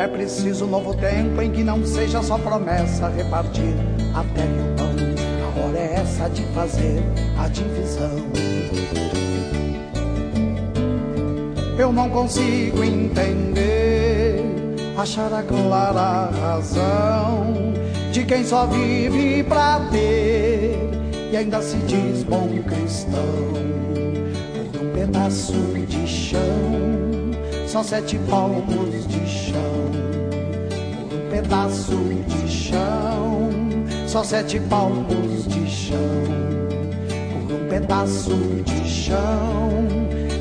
É 0.04 0.08
preciso 0.10 0.66
um 0.66 0.68
novo 0.68 0.94
tempo 0.96 1.42
em 1.42 1.50
que 1.50 1.64
não 1.64 1.86
seja 1.86 2.22
só 2.22 2.38
promessa 2.38 3.08
repartir 3.08 3.74
a 4.14 4.22
terra 4.36 4.50
e 4.50 4.60
o 4.60 4.76
pão. 4.76 4.94
A 5.46 5.66
hora 5.66 5.78
é 5.80 5.94
essa 6.02 6.30
de 6.30 6.44
fazer 6.48 7.02
a 7.40 7.48
divisão. 7.48 8.12
eu 11.80 11.94
não 11.94 12.10
consigo 12.10 12.84
entender, 12.84 14.44
achar 14.98 15.32
a 15.32 15.42
clara 15.42 16.32
razão 16.32 17.54
de 18.12 18.26
quem 18.26 18.44
só 18.44 18.66
vive 18.66 19.42
pra 19.44 19.88
ter 19.90 20.78
e 21.32 21.38
ainda 21.38 21.62
se 21.62 21.78
diz 21.78 22.24
bom 22.24 22.50
cristão. 22.68 23.54
Por 24.74 24.82
um 24.82 24.94
pedaço 24.94 25.54
de 25.88 26.06
chão, 26.06 26.42
só 27.66 27.82
sete 27.82 28.20
palmos 28.30 29.08
de 29.08 29.26
chão. 29.26 29.93
Pedaço 31.44 31.98
de 32.28 32.50
chão, 32.50 33.50
só 34.08 34.24
sete 34.24 34.60
palmos 34.62 35.46
de 35.48 35.70
chão. 35.70 35.98
Por 37.48 37.54
um 37.54 37.68
pedaço 37.70 38.36
de 38.66 38.90
chão 38.90 39.74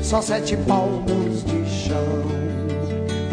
só 0.01 0.21
sete 0.21 0.55
palmos 0.57 1.43
de 1.45 1.65
chão 1.65 2.43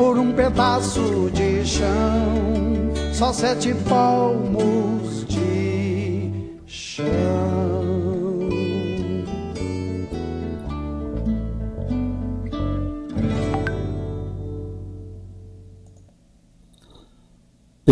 por 0.00 0.16
um 0.16 0.32
pedaço 0.32 1.30
de 1.34 1.62
chão, 1.66 2.90
só 3.12 3.34
sete 3.34 3.74
palmos 3.86 4.99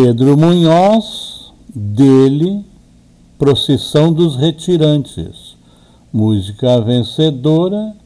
Pedro 0.01 0.37
Munhoz, 0.37 1.53
dele, 1.75 2.65
Procissão 3.37 4.13
dos 4.13 4.37
Retirantes, 4.37 5.57
música 6.13 6.81
vencedora 6.81 7.97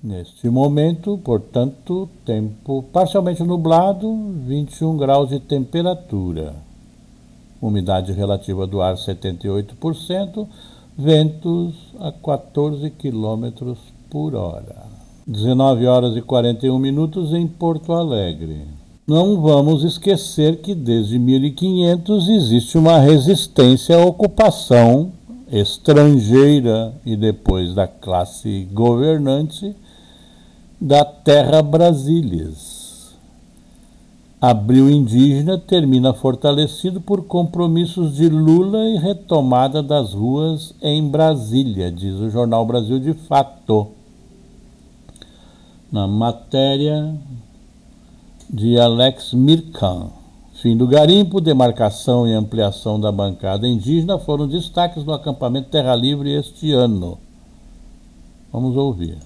Neste 0.00 0.48
momento, 0.48 1.18
portanto, 1.18 2.08
tempo 2.24 2.84
parcialmente 2.92 3.42
nublado, 3.42 4.08
21 4.46 4.96
graus 4.96 5.30
de 5.30 5.40
temperatura. 5.40 6.54
Umidade 7.62 8.12
relativa 8.12 8.66
do 8.66 8.82
ar 8.82 8.96
78%, 8.96 10.48
ventos 10.98 11.74
a 12.00 12.10
14 12.10 12.90
km 12.90 13.76
por 14.10 14.34
hora. 14.34 14.90
19 15.24 15.86
horas 15.86 16.16
e 16.16 16.20
41 16.20 16.76
minutos 16.76 17.32
em 17.32 17.46
Porto 17.46 17.92
Alegre. 17.92 18.66
Não 19.06 19.40
vamos 19.40 19.84
esquecer 19.84 20.56
que 20.56 20.74
desde 20.74 21.20
1500 21.20 22.28
existe 22.28 22.76
uma 22.76 22.98
resistência 22.98 23.96
à 23.96 24.04
ocupação 24.04 25.12
estrangeira 25.50 26.92
e 27.06 27.14
depois 27.14 27.74
da 27.74 27.86
classe 27.86 28.66
governante 28.72 29.76
da 30.80 31.04
terra 31.04 31.62
Brasílias. 31.62 32.81
Abril 34.42 34.90
indígena 34.90 35.56
termina 35.56 36.12
fortalecido 36.12 37.00
por 37.00 37.26
compromissos 37.26 38.16
de 38.16 38.28
Lula 38.28 38.88
e 38.88 38.98
retomada 38.98 39.80
das 39.80 40.14
ruas 40.14 40.74
em 40.82 41.08
Brasília, 41.08 41.92
diz 41.92 42.16
o 42.16 42.28
jornal 42.28 42.66
Brasil 42.66 42.98
de 42.98 43.14
Fato. 43.14 43.92
Na 45.92 46.08
matéria 46.08 47.14
de 48.50 48.76
Alex 48.80 49.32
Mirkan. 49.32 50.08
Fim 50.54 50.76
do 50.76 50.88
garimpo, 50.88 51.40
demarcação 51.40 52.26
e 52.26 52.32
ampliação 52.32 52.98
da 52.98 53.12
bancada 53.12 53.68
indígena 53.68 54.18
foram 54.18 54.48
destaques 54.48 55.04
do 55.04 55.12
acampamento 55.12 55.70
Terra 55.70 55.94
Livre 55.94 56.32
este 56.32 56.72
ano. 56.72 57.16
Vamos 58.52 58.76
ouvir. 58.76 59.18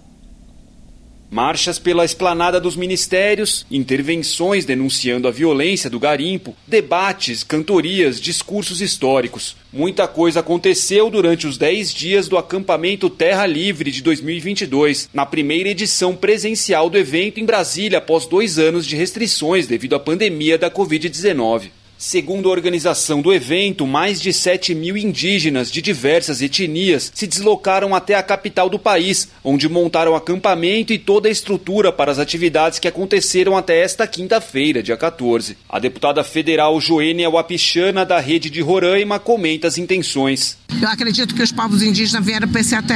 Marchas 1.37 1.78
pela 1.78 2.03
esplanada 2.03 2.59
dos 2.59 2.76
ministérios, 2.76 3.66
intervenções 3.70 4.64
denunciando 4.64 5.28
a 5.28 5.30
violência 5.30 5.91
do 5.91 6.01
garimpo, 6.01 6.57
debates, 6.66 7.45
cantorias, 7.45 8.18
discursos 8.18 8.80
históricos. 8.80 9.55
Muita 9.70 10.09
coisa 10.09 10.41
aconteceu 10.41 11.11
durante 11.11 11.47
os 11.47 11.59
10 11.59 11.93
dias 11.93 12.26
do 12.26 12.39
acampamento 12.39 13.11
Terra 13.11 13.45
Livre 13.45 13.91
de 13.91 14.03
2022, 14.03 15.11
na 15.12 15.26
primeira 15.26 15.68
edição 15.68 16.16
presencial 16.16 16.89
do 16.89 16.97
evento 16.97 17.39
em 17.39 17.45
Brasília 17.45 17.99
após 17.99 18.24
dois 18.24 18.59
anos 18.59 18.87
de 18.87 18.97
restrições 18.97 19.66
devido 19.66 19.95
à 19.95 20.01
pandemia 20.01 20.57
da 20.57 20.70
Covid-19. 20.70 21.68
Segundo 21.99 22.51
a 22.51 22.53
organização 22.53 23.22
do 23.22 23.32
evento, 23.32 23.86
mais 23.86 24.20
de 24.20 24.30
7 24.30 24.74
mil 24.74 24.99
indígenas 24.99 25.72
de 25.72 25.80
diversas 25.80 26.42
etnias 26.42 27.11
se 27.14 27.26
deslocaram 27.26 27.94
até 27.94 28.14
a 28.14 28.22
capital 28.22 28.68
do 28.68 28.78
país, 28.78 29.28
onde 29.42 29.66
montaram 29.66 30.14
acampamento 30.14 30.92
e 30.92 30.99
toda 30.99 31.26
a 31.26 31.32
estrutura 31.32 31.90
para 31.90 32.12
as 32.12 32.18
atividades 32.18 32.78
que 32.78 32.86
aconteceram 32.86 33.57
até 33.57 33.80
esta 33.80 34.07
quinta-feira, 34.07 34.82
dia 34.82 34.97
14. 34.97 35.57
A 35.66 35.78
deputada 35.78 36.22
federal 36.22 36.78
Joênia 36.82 37.30
Wapichana, 37.30 38.05
da 38.05 38.20
rede 38.20 38.51
de 38.51 38.61
Roraima, 38.61 39.18
comenta 39.18 39.66
as 39.66 39.78
intenções. 39.78 40.59
Eu 40.80 40.88
acredito 40.88 41.34
que 41.34 41.42
os 41.42 41.51
povos 41.51 41.82
indígenas 41.82 42.24
vieram 42.24 42.47
para 42.47 42.61
esse 42.61 42.74
ATL 42.74 42.92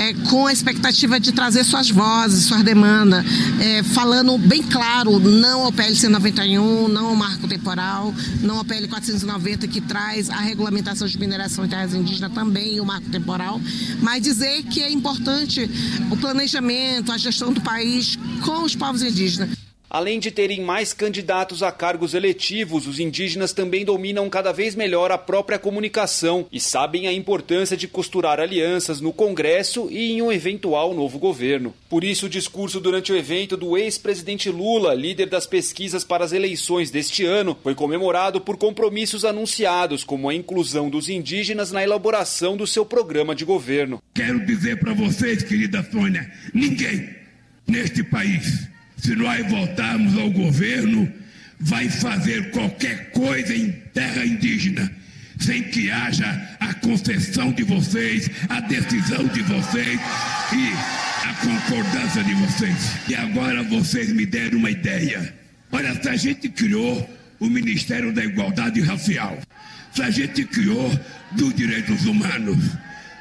é, 0.00 0.28
com 0.28 0.48
a 0.48 0.52
expectativa 0.52 1.20
de 1.20 1.30
trazer 1.30 1.62
suas 1.62 1.88
vozes, 1.88 2.46
suas 2.46 2.64
demandas, 2.64 3.24
é, 3.60 3.84
falando 3.84 4.36
bem 4.36 4.64
claro, 4.64 5.20
não 5.20 5.66
ao 5.66 5.72
PLC 5.72 6.08
91, 6.08 6.88
não 6.88 7.06
ao 7.06 7.14
marco 7.14 7.46
temporal 7.46 7.99
temporal, 8.00 8.14
não 8.40 8.60
a 8.60 8.64
PL 8.64 8.88
490 8.88 9.68
que 9.68 9.80
traz 9.80 10.30
a 10.30 10.36
regulamentação 10.36 11.06
de 11.06 11.18
mineração 11.18 11.64
em 11.64 11.68
terras 11.68 11.94
indígenas 11.94 12.32
também 12.32 12.76
e 12.76 12.80
o 12.80 12.84
marco 12.84 13.08
temporal, 13.10 13.60
mas 14.00 14.22
dizer 14.22 14.62
que 14.64 14.80
é 14.80 14.90
importante 14.90 15.68
o 16.10 16.16
planejamento, 16.16 17.12
a 17.12 17.18
gestão 17.18 17.52
do 17.52 17.60
país 17.60 18.16
com 18.44 18.62
os 18.62 18.74
povos 18.74 19.02
indígenas. 19.02 19.50
Além 19.90 20.20
de 20.20 20.30
terem 20.30 20.60
mais 20.60 20.92
candidatos 20.92 21.64
a 21.64 21.72
cargos 21.72 22.14
eletivos, 22.14 22.86
os 22.86 23.00
indígenas 23.00 23.52
também 23.52 23.84
dominam 23.84 24.30
cada 24.30 24.52
vez 24.52 24.76
melhor 24.76 25.10
a 25.10 25.18
própria 25.18 25.58
comunicação 25.58 26.46
e 26.52 26.60
sabem 26.60 27.08
a 27.08 27.12
importância 27.12 27.76
de 27.76 27.88
costurar 27.88 28.38
alianças 28.38 29.00
no 29.00 29.12
Congresso 29.12 29.88
e 29.90 30.12
em 30.12 30.22
um 30.22 30.30
eventual 30.30 30.94
novo 30.94 31.18
governo. 31.18 31.74
Por 31.88 32.04
isso, 32.04 32.26
o 32.26 32.28
discurso 32.28 32.78
durante 32.78 33.12
o 33.12 33.16
evento 33.16 33.56
do 33.56 33.76
ex-presidente 33.76 34.48
Lula, 34.48 34.94
líder 34.94 35.28
das 35.28 35.44
pesquisas 35.44 36.04
para 36.04 36.24
as 36.24 36.32
eleições 36.32 36.88
deste 36.92 37.24
ano, 37.24 37.58
foi 37.60 37.74
comemorado 37.74 38.40
por 38.40 38.56
compromissos 38.56 39.24
anunciados, 39.24 40.04
como 40.04 40.28
a 40.28 40.34
inclusão 40.34 40.88
dos 40.88 41.08
indígenas 41.08 41.72
na 41.72 41.82
elaboração 41.82 42.56
do 42.56 42.64
seu 42.64 42.86
programa 42.86 43.34
de 43.34 43.44
governo. 43.44 44.00
Quero 44.14 44.46
dizer 44.46 44.78
para 44.78 44.94
vocês, 44.94 45.42
querida 45.42 45.84
Sônia, 45.90 46.30
ninguém 46.54 47.08
neste 47.66 48.04
país 48.04 48.69
se 49.02 49.14
nós 49.16 49.46
voltarmos 49.48 50.16
ao 50.18 50.30
governo, 50.30 51.10
vai 51.58 51.88
fazer 51.88 52.50
qualquer 52.50 53.10
coisa 53.10 53.54
em 53.54 53.70
terra 53.94 54.24
indígena, 54.24 54.90
sem 55.38 55.62
que 55.64 55.90
haja 55.90 56.56
a 56.60 56.74
concessão 56.74 57.52
de 57.52 57.62
vocês, 57.62 58.30
a 58.48 58.60
decisão 58.60 59.26
de 59.28 59.42
vocês 59.42 60.00
e 60.52 61.26
a 61.26 61.34
concordância 61.34 62.22
de 62.24 62.34
vocês. 62.34 62.76
E 63.08 63.14
agora 63.14 63.62
vocês 63.62 64.12
me 64.12 64.26
deram 64.26 64.58
uma 64.58 64.70
ideia. 64.70 65.34
Olha, 65.72 65.94
se 66.00 66.08
a 66.08 66.16
gente 66.16 66.48
criou 66.48 67.08
o 67.38 67.48
Ministério 67.48 68.12
da 68.12 68.24
Igualdade 68.24 68.80
Racial, 68.80 69.38
se 69.94 70.02
a 70.02 70.10
gente 70.10 70.44
criou 70.44 70.90
dos 71.32 71.54
Direitos 71.54 72.04
Humanos, 72.04 72.58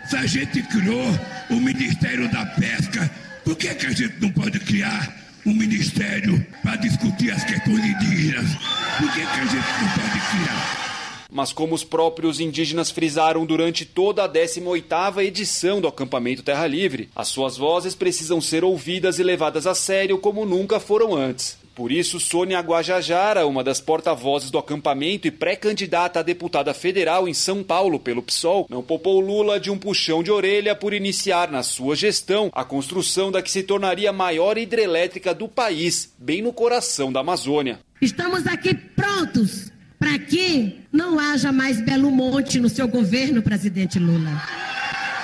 se 0.09 0.17
a 0.17 0.25
gente 0.25 0.61
criou 0.63 1.19
o 1.49 1.55
Ministério 1.55 2.30
da 2.30 2.45
Pesca, 2.45 3.09
por 3.43 3.55
que, 3.55 3.73
que 3.75 3.86
a 3.86 3.91
gente 3.91 4.15
não 4.19 4.32
pode 4.32 4.59
criar 4.59 5.28
um 5.45 5.53
ministério 5.53 6.45
para 6.61 6.75
discutir 6.75 7.31
as 7.31 7.43
questões 7.43 7.83
indígenas. 7.83 8.55
Por 8.97 9.11
que, 9.13 9.19
que 9.19 9.39
a 9.39 9.45
gente 9.45 9.55
não 9.55 9.89
pode 9.95 10.19
criar? 10.29 10.89
Mas 11.31 11.53
como 11.53 11.75
os 11.75 11.83
próprios 11.83 12.39
indígenas 12.39 12.89
frisaram 12.89 13.45
durante 13.45 13.85
toda 13.85 14.23
a 14.23 14.29
18ª 14.29 15.23
edição 15.23 15.79
do 15.79 15.87
acampamento 15.87 16.41
Terra 16.41 16.65
Livre, 16.65 17.09
as 17.15 17.27
suas 17.27 17.55
vozes 17.55 17.93
precisam 17.93 18.41
ser 18.41 18.63
ouvidas 18.63 19.19
e 19.19 19.23
levadas 19.23 19.67
a 19.67 19.75
sério 19.75 20.17
como 20.17 20.45
nunca 20.45 20.79
foram 20.79 21.15
antes. 21.15 21.57
Por 21.80 21.93
isso, 21.93 22.19
Sônia 22.19 22.59
Guajajara, 22.59 23.47
uma 23.47 23.63
das 23.63 23.80
porta-vozes 23.80 24.51
do 24.51 24.57
acampamento 24.57 25.30
e 25.30 25.32
pré-candidata 25.32 26.19
a 26.19 26.21
deputada 26.21 26.73
federal 26.73 27.25
em 27.25 27.34
São 27.34 27.63
Paulo 27.63 27.97
pelo 27.97 28.21
PSOL, 28.21 28.67
não 28.69 28.84
poupou 28.84 29.21
Lula 29.21 29.57
de 29.57 29.71
um 29.71 29.77
puxão 29.77 30.21
de 30.21 30.30
orelha 30.30 30.75
por 30.75 30.93
iniciar 30.93 31.49
na 31.49 31.63
sua 31.63 31.95
gestão 31.95 32.49
a 32.53 32.65
construção 32.65 33.32
da 33.32 33.41
que 33.41 33.49
se 33.49 33.63
tornaria 33.63 34.09
a 34.09 34.11
maior 34.11 34.57
hidrelétrica 34.57 35.34
do 35.34 35.47
país, 35.47 36.13
bem 36.19 36.41
no 36.41 36.51
coração 36.51 37.13
da 37.13 37.21
Amazônia. 37.21 37.80
Estamos 38.01 38.45
aqui 38.45 38.73
prontos 38.73 39.71
para 39.97 40.19
que 40.19 40.82
não 40.91 41.17
haja 41.17 41.49
mais 41.49 41.80
Belo 41.80 42.11
Monte 42.11 42.59
no 42.59 42.67
seu 42.67 42.89
governo, 42.89 43.41
presidente 43.41 43.97
Lula. 43.97 44.43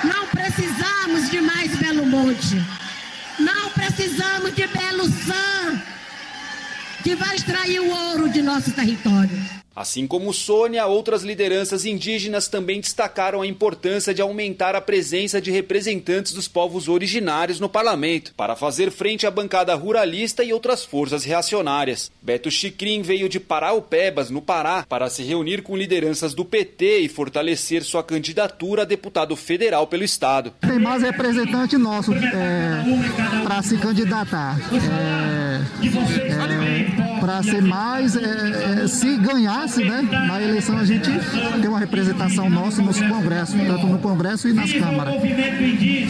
Não 0.06 0.26
precisamos 0.28 1.30
de 1.30 1.42
mais 1.42 1.76
Belo 1.76 2.06
Monte. 2.06 2.56
Não 3.38 3.70
precisamos 3.72 4.56
de 4.56 4.66
Belo 4.68 5.04
San, 5.04 5.82
que 7.06 7.14
vai 7.14 7.36
extrair 7.36 7.80
o 7.80 7.88
ouro 7.88 8.28
de 8.28 8.42
nosso 8.42 8.72
território. 8.72 9.40
Assim 9.76 10.08
como 10.08 10.34
Sônia, 10.34 10.86
outras 10.86 11.22
lideranças 11.22 11.86
indígenas 11.86 12.48
também 12.48 12.80
destacaram 12.80 13.42
a 13.42 13.48
importância 13.48 14.14
de 14.14 14.22
aumentar 14.22 14.74
a 14.74 14.80
presença 14.80 15.42
de 15.42 15.52
representantes 15.52 16.32
dos 16.32 16.48
povos 16.48 16.88
originários 16.88 17.60
no 17.60 17.68
parlamento, 17.68 18.34
para 18.38 18.56
fazer 18.56 18.90
frente 18.90 19.28
à 19.28 19.32
bancada 19.32 19.76
ruralista 19.76 20.44
e 20.44 20.54
outras 20.54 20.86
forças 20.86 21.26
reacionárias. 21.26 22.10
Beto 22.22 22.50
Chicrin 22.50 23.02
veio 23.02 23.28
de 23.28 23.40
Paraupebas, 23.40 24.30
no 24.30 24.42
Pará, 24.42 24.86
para 24.88 25.10
se 25.10 25.24
reunir 25.24 25.62
com 25.62 25.76
lideranças 25.76 26.34
do 26.34 26.46
PT 26.46 27.00
e 27.00 27.10
fortalecer 27.10 27.84
sua 27.84 28.04
candidatura 28.04 28.84
a 28.84 28.86
deputado 28.86 29.36
federal 29.36 29.88
pelo 29.88 30.04
estado. 30.04 30.54
Tem 30.62 30.80
mais 30.80 31.04
representante 31.04 31.78
nosso 31.78 32.14
é, 32.14 32.84
para 33.44 33.62
se 33.62 33.78
candidatar. 33.78 34.58
É, 34.72 35.46
é, 35.86 37.20
para 37.20 37.44
ser 37.44 37.62
mais, 37.62 38.16
é, 38.16 38.84
é, 38.84 38.88
se 38.88 39.18
ganhar 39.18 39.65
né? 39.84 40.02
Na 40.02 40.42
eleição 40.42 40.78
a 40.78 40.86
gente 40.86 41.10
tem 41.60 41.70
uma 41.70 41.80
representação 41.80 42.50
nossa 42.50 42.82
no 42.82 42.94
Congresso, 42.94 43.54
tanto 43.58 43.88
no 43.88 44.00
Congresso 44.00 44.48
e 44.48 44.54
nas 44.54 44.72
câmaras, 44.72 45.16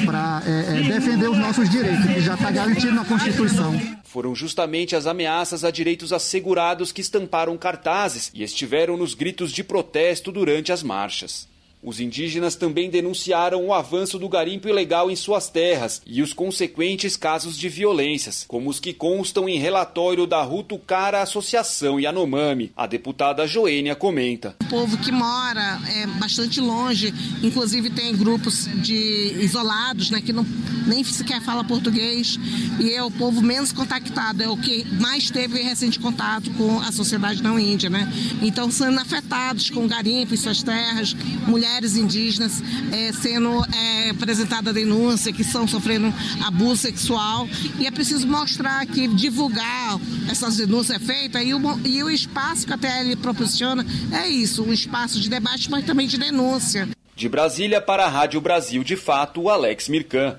para 0.06 0.42
é, 0.46 0.80
é, 0.80 0.82
defender 0.84 1.30
os 1.30 1.38
nossos 1.38 1.70
direitos, 1.70 2.06
que 2.06 2.22
já 2.22 2.34
está 2.34 2.52
garantido 2.52 2.94
na 2.94 3.06
Constituição. 3.06 3.80
Foram 4.04 4.36
justamente 4.36 4.96
as 4.96 5.08
ameaças 5.08 5.64
a 5.64 5.72
direitos 5.72 6.12
assegurados 6.14 6.92
que 6.92 7.02
estamparam 7.02 7.58
cartazes 7.58 8.32
e 8.34 8.44
estiveram 8.44 8.98
nos 8.98 9.14
gritos 9.14 9.52
de 9.52 9.64
protesto 9.64 10.32
durante 10.32 10.72
as 10.72 10.84
marchas. 10.84 11.48
Os 11.86 12.00
indígenas 12.00 12.56
também 12.56 12.90
denunciaram 12.90 13.64
o 13.68 13.72
avanço 13.72 14.18
do 14.18 14.28
garimpo 14.28 14.68
ilegal 14.68 15.12
em 15.12 15.16
suas 15.16 15.50
terras 15.50 16.02
e 16.04 16.24
os 16.24 16.34
consequentes 16.34 17.16
casos 17.16 17.56
de 17.56 17.70
violências, 17.70 18.44
como 18.48 18.72
os 18.72 18.80
que 18.80 18.92
constam 18.92 19.48
em 19.48 19.60
relatório 19.60 20.26
da 20.26 20.42
Rutucara 20.42 21.22
Associação 21.22 22.00
Yanomami. 22.00 22.72
A 22.76 22.88
deputada 22.88 23.46
Joênia 23.46 23.94
comenta. 23.94 24.56
O 24.64 24.66
povo 24.66 24.98
que 24.98 25.12
mora 25.12 25.80
é 25.96 26.08
bastante 26.08 26.60
longe, 26.60 27.14
inclusive 27.44 27.92
tem 27.92 28.16
grupos 28.16 28.66
de 28.82 29.36
isolados, 29.40 30.10
né, 30.10 30.22
que 30.22 30.34
não, 30.34 30.44
nem 30.88 31.04
sequer 31.04 31.40
fala 31.42 31.64
português, 31.64 32.40
e 32.80 32.92
é 32.94 33.04
o 33.04 33.12
povo 33.12 33.44
menos 33.44 33.72
contactado, 33.72 34.42
é 34.42 34.50
o 34.50 34.58
que 34.58 34.84
mais 35.00 35.30
teve 35.30 35.62
recente 35.62 36.00
contato 36.00 36.50
com 36.52 36.80
a 36.80 36.92
sociedade 36.92 37.44
não 37.44 37.60
índia, 37.60 37.92
né? 37.92 38.12
Então 38.42 38.72
sendo 38.72 39.00
afetados 39.00 39.70
com 39.70 39.88
garimpo 39.88 40.34
em 40.34 40.38
suas 40.38 40.64
terras, 40.64 41.16
mulheres 41.48 41.75
mulheres 41.76 41.98
indígenas 41.98 42.64
é, 42.94 43.12
sendo 43.12 43.50
é, 43.66 44.10
apresentada 44.12 44.72
denúncia 44.72 45.34
que 45.34 45.42
estão 45.42 45.68
sofrendo 45.68 46.14
abuso 46.46 46.78
sexual 46.78 47.48
e 47.78 47.86
é 47.86 47.92
preciso 47.92 48.26
mostrar 48.28 48.86
que 48.86 49.10
divulgar 49.10 50.00
essas 50.30 50.56
denúncias 50.56 51.02
é 51.02 51.06
feita 51.06 51.44
e 51.44 51.54
o, 51.54 51.60
e 51.86 52.02
o 52.02 52.10
espaço 52.10 52.66
que 52.66 52.74
a 52.74 52.78
TL 52.78 53.18
proporciona 53.22 53.86
é 54.14 54.28
isso, 54.28 54.64
um 54.64 54.72
espaço 54.72 55.20
de 55.20 55.30
debate, 55.30 55.70
mas 55.70 55.84
também 55.86 56.08
de 56.08 56.18
denúncia. 56.18 56.88
De 57.14 57.28
Brasília 57.28 57.82
para 57.82 58.06
a 58.06 58.10
Rádio 58.10 58.40
Brasil 58.40 58.82
de 58.82 58.96
Fato, 58.96 59.50
Alex 59.50 59.90
Mirkan. 59.90 60.38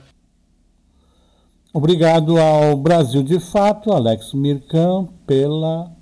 Obrigado 1.73 2.39
ao 2.39 2.77
Brasil 2.79 3.23
de 3.23 3.39
Fato, 3.39 3.93
Alex 3.93 4.33
Mirkan, 4.33 5.07
pela 5.27 5.96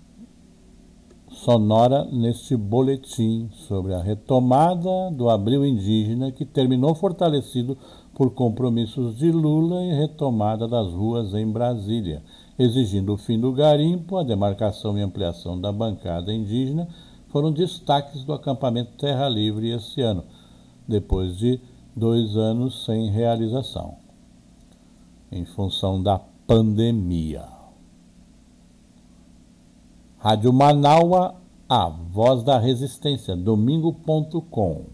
sonora 1.45 2.07
neste 2.11 2.57
boletim 2.57 3.51
sobre 3.69 3.93
a 3.93 4.01
retomada 4.01 5.11
do 5.13 5.29
abril 5.29 5.65
indígena 5.65 6.33
que 6.33 6.45
terminou 6.47 6.95
fortalecido 6.95 7.77
por 8.15 8.33
compromissos 8.33 9.19
de 9.19 9.31
Lula 9.31 9.83
e 9.85 9.93
retomada 9.93 10.67
das 10.67 10.89
ruas 10.89 11.35
em 11.35 11.47
Brasília, 11.47 12.23
exigindo 12.59 13.13
o 13.13 13.19
fim 13.19 13.39
do 13.39 13.53
garimpo, 13.53 14.17
a 14.17 14.23
demarcação 14.23 14.97
e 14.97 15.03
ampliação 15.03 15.61
da 15.61 15.71
bancada 15.71 16.33
indígena 16.33 16.89
foram 17.29 17.53
destaques 17.53 18.25
do 18.25 18.33
acampamento 18.33 18.93
Terra 18.97 19.29
Livre 19.29 19.71
esse 19.71 20.01
ano, 20.01 20.25
depois 20.89 21.37
de 21.37 21.61
dois 21.95 22.39
anos 22.39 22.87
sem 22.87 23.11
realização, 23.11 23.97
em 25.31 25.45
função 25.45 26.03
da 26.03 26.19
pandemia. 26.47 27.54
Rádio 30.25 30.55
Manaua, 30.55 31.35
a 31.69 31.87
voz 31.87 32.43
da 32.43 32.59
resistência, 32.59 33.37
domingo.com. 33.37 34.94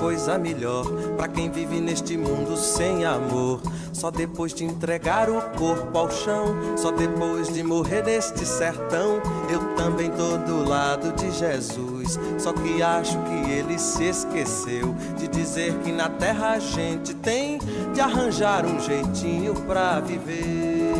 coisa 0.00 0.38
melhor 0.38 0.86
para 1.16 1.28
quem 1.28 1.50
vive 1.50 1.80
neste 1.80 2.16
mundo 2.16 2.56
sem 2.56 3.04
amor. 3.04 3.60
Só 3.92 4.10
depois 4.10 4.54
de 4.54 4.64
entregar 4.64 5.28
o 5.28 5.40
corpo 5.58 5.96
ao 5.98 6.10
chão, 6.10 6.54
só 6.76 6.90
depois 6.90 7.52
de 7.52 7.62
morrer 7.62 8.02
neste 8.02 8.46
sertão, 8.46 9.20
eu 9.50 9.74
também 9.74 10.10
tô 10.10 10.38
do 10.38 10.68
lado 10.68 11.12
de 11.12 11.30
Jesus. 11.32 12.18
Só 12.38 12.52
que 12.52 12.82
acho 12.82 13.18
que 13.22 13.50
ele 13.50 13.78
se 13.78 14.04
esqueceu 14.04 14.94
de 15.18 15.28
dizer 15.28 15.74
que 15.78 15.92
na 15.92 16.08
terra 16.08 16.52
a 16.52 16.58
gente 16.58 17.14
tem 17.14 17.58
de 17.92 18.00
arranjar 18.00 18.64
um 18.64 18.80
jeitinho 18.80 19.54
pra 19.66 20.00
viver. 20.00 20.94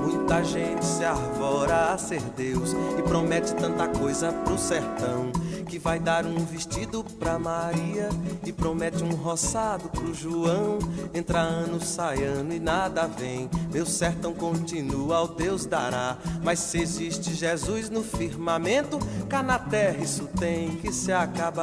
Muita 0.00 0.44
gente 0.44 0.84
se 0.84 1.04
arvora 1.04 1.92
a 1.92 1.98
ser 1.98 2.22
Deus 2.36 2.74
e 2.98 3.02
promete 3.02 3.54
tanta 3.54 3.86
coisa 3.88 4.32
pro 4.32 4.58
sertão. 4.58 5.30
Que 5.72 5.78
vai 5.78 5.98
dar 5.98 6.26
um 6.26 6.44
vestido 6.44 7.02
pra 7.18 7.38
Maria 7.38 8.10
e 8.44 8.52
promete 8.52 9.02
um 9.02 9.14
roçado 9.14 9.88
pro 9.88 10.12
João. 10.12 10.78
Entra 11.14 11.38
ano, 11.38 11.80
sai 11.80 12.22
ano 12.24 12.52
e 12.52 12.60
nada 12.60 13.06
vem. 13.06 13.48
Meu 13.72 13.86
sertão 13.86 14.34
continua, 14.34 15.22
o 15.22 15.28
Deus 15.28 15.64
dará. 15.64 16.18
Mas 16.44 16.58
se 16.58 16.78
existe 16.78 17.32
Jesus 17.34 17.88
no 17.88 18.02
firmamento, 18.02 18.98
cá 19.30 19.42
na 19.42 19.58
terra 19.58 19.96
isso 19.96 20.28
tem 20.38 20.76
que 20.76 20.92
se 20.92 21.10
acabar. 21.10 21.62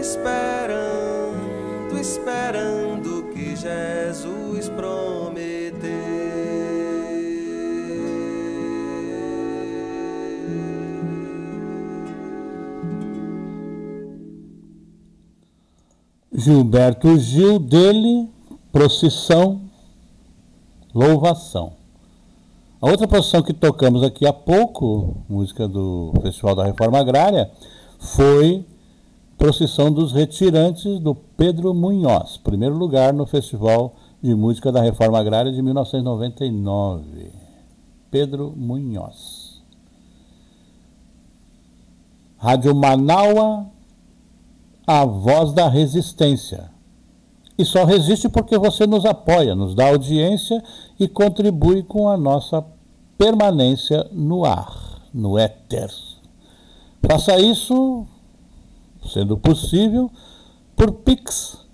esperando, 0.00 1.98
esperando 2.00 3.30
que 3.32 3.56
Jesus 3.56 4.68
prometeu. 4.68 5.52
Gilberto 16.34 17.16
Gil, 17.18 17.58
dele, 17.58 18.28
procissão, 18.72 19.60
louvação. 20.92 21.74
A 22.80 22.90
outra 22.90 23.06
procissão 23.06 23.42
que 23.42 23.52
tocamos 23.52 24.02
aqui 24.02 24.26
há 24.26 24.32
pouco, 24.32 25.18
música 25.28 25.68
do 25.68 26.12
Festival 26.20 26.56
da 26.56 26.64
Reforma 26.64 26.98
Agrária, 26.98 27.48
foi 28.00 28.66
Procissão 29.42 29.90
dos 29.90 30.12
Retirantes 30.12 31.00
do 31.00 31.16
Pedro 31.16 31.74
Munhoz, 31.74 32.36
primeiro 32.36 32.76
lugar 32.76 33.12
no 33.12 33.26
Festival 33.26 33.96
de 34.22 34.32
Música 34.36 34.70
da 34.70 34.80
Reforma 34.80 35.18
Agrária 35.18 35.50
de 35.50 35.60
1999. 35.60 37.28
Pedro 38.08 38.54
Munhoz. 38.56 39.60
Rádio 42.36 42.72
Manaua, 42.72 43.66
a 44.86 45.04
voz 45.04 45.52
da 45.52 45.68
resistência. 45.68 46.70
E 47.58 47.64
só 47.64 47.84
resiste 47.84 48.28
porque 48.28 48.56
você 48.56 48.86
nos 48.86 49.04
apoia, 49.04 49.56
nos 49.56 49.74
dá 49.74 49.88
audiência 49.88 50.62
e 51.00 51.08
contribui 51.08 51.82
com 51.82 52.08
a 52.08 52.16
nossa 52.16 52.64
permanência 53.18 54.06
no 54.12 54.44
ar, 54.44 55.02
no 55.12 55.36
éter. 55.36 55.90
Faça 57.04 57.36
isso 57.40 58.06
sendo 59.08 59.36
possível, 59.36 60.08
por 60.76 60.92
Pix. 60.92 61.66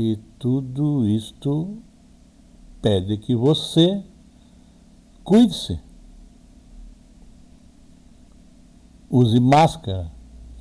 e 0.00 0.16
tudo 0.38 1.06
isto 1.06 1.76
pede 2.80 3.18
que 3.18 3.36
você 3.36 4.02
cuide-se. 5.22 5.78
Use 9.10 9.38
máscara, 9.38 10.10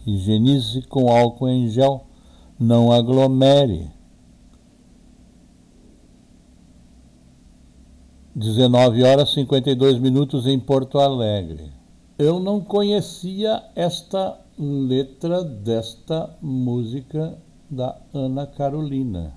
higienize 0.05 0.81
com 0.81 1.09
álcool 1.09 1.47
em 1.47 1.69
gel, 1.69 2.05
não 2.59 2.91
aglomere. 2.91 3.89
19 8.35 9.03
horas 9.03 9.31
52 9.31 9.99
minutos 9.99 10.45
em 10.47 10.59
Porto 10.59 10.99
Alegre. 10.99 11.71
Eu 12.17 12.39
não 12.39 12.59
conhecia 12.59 13.63
esta 13.73 14.37
letra 14.57 15.43
desta 15.43 16.37
música 16.41 17.37
da 17.70 17.95
Ana 18.13 18.47
Carolina. 18.47 19.34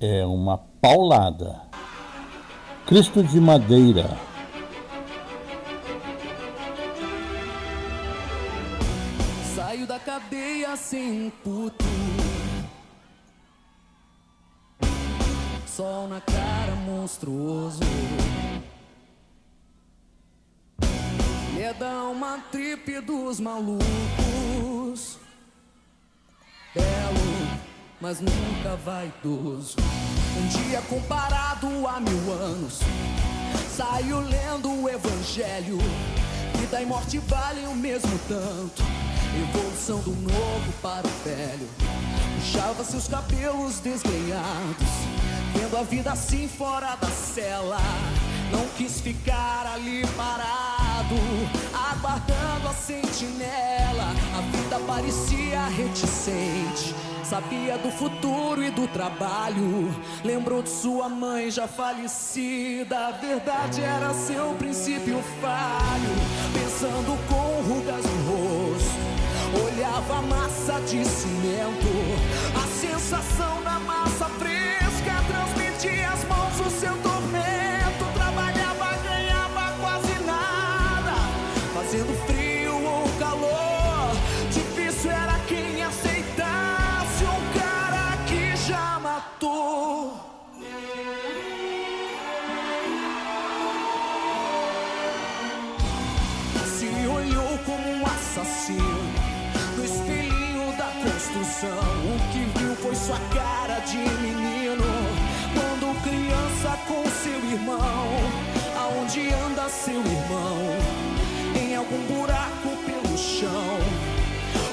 É 0.00 0.24
uma 0.24 0.56
paulada. 0.56 1.60
Cristo 2.86 3.22
de 3.22 3.40
Madeira. 3.40 4.16
Saio 9.54 9.86
da 9.86 9.98
cadeia 9.98 10.76
sem 10.76 11.30
puto. 11.42 11.84
Sol 15.66 16.08
na 16.08 16.20
cara 16.20 16.74
monstruoso. 16.86 17.80
É 21.60 21.74
dar 21.74 22.04
uma 22.04 22.38
trip 22.50 23.00
dos 23.00 23.40
malucos. 23.40 24.27
Mas 28.00 28.20
nunca 28.20 28.76
vaidoso. 28.84 29.76
Um 30.36 30.46
dia 30.48 30.80
comparado 30.82 31.66
a 31.86 32.00
mil 32.00 32.32
anos. 32.32 32.80
Saio 33.76 34.20
lendo 34.20 34.70
o 34.70 34.88
evangelho. 34.88 35.78
Vida 36.58 36.80
e 36.80 36.86
morte 36.86 37.18
valem 37.18 37.66
o 37.66 37.74
mesmo 37.74 38.18
tanto. 38.28 38.82
Evolução 39.40 39.98
do 40.00 40.10
novo 40.10 40.72
para 40.80 41.06
o 41.06 41.10
velho. 41.24 41.68
Puxava 42.36 42.84
seus 42.84 43.08
cabelos 43.08 43.80
desgrenhados. 43.80 44.88
Vendo 45.54 45.76
a 45.76 45.82
vida 45.82 46.12
assim 46.12 46.48
fora 46.48 46.94
da 46.96 47.08
cela. 47.08 47.78
Não 48.52 48.66
quis 48.76 49.00
ficar 49.00 49.66
ali 49.74 50.06
parado, 50.16 51.16
aguardando 51.74 52.68
a 52.68 52.74
sentinela. 52.74 54.14
A 54.36 54.56
vida 54.56 54.78
parecia 54.86 55.66
reticente. 55.66 56.94
Sabia 57.28 57.76
do 57.76 57.90
futuro 57.90 58.64
e 58.64 58.70
do 58.70 58.88
trabalho. 58.88 59.94
Lembrou 60.24 60.62
de 60.62 60.70
sua 60.70 61.10
mãe 61.10 61.50
já 61.50 61.68
falecida. 61.68 63.08
A 63.08 63.10
verdade 63.10 63.82
era 63.82 64.14
seu 64.14 64.54
princípio 64.54 65.22
falho. 65.38 66.10
Pensando 66.54 67.18
com 67.28 67.60
rugas 67.68 68.02
no 68.02 68.32
rosto. 68.32 68.98
Olhava 69.62 70.20
a 70.20 70.22
massa 70.22 70.80
de 70.80 71.04
cimento. 71.04 71.86
A 72.56 72.66
sensação 72.66 73.62
da 73.62 73.78
massa 73.78 74.24
fresca 74.38 74.57
irmão, 107.58 108.06
aonde 108.76 109.32
anda 109.32 109.68
seu 109.68 110.00
irmão? 110.00 110.58
Em 111.60 111.74
algum 111.74 112.00
buraco 112.06 112.76
pelo 112.86 113.18
chão. 113.18 113.78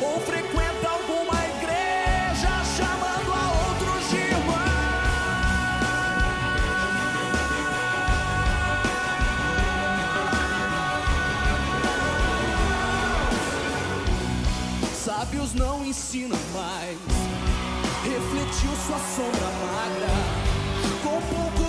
Ou 0.01 0.19
frequenta 0.21 0.87
alguma 0.87 1.37
igreja 1.57 2.49
chamando 2.77 3.33
a 3.33 3.43
outros 3.69 4.09
de 4.09 4.35
Sábios 15.03 15.53
não 15.53 15.85
ensinam 15.85 16.39
mais. 16.53 16.97
Refletiu 18.03 18.71
sua 18.85 18.99
sombra 18.99 19.49
magra. 19.63 20.13
Com 21.03 21.19
pouco 21.35 21.64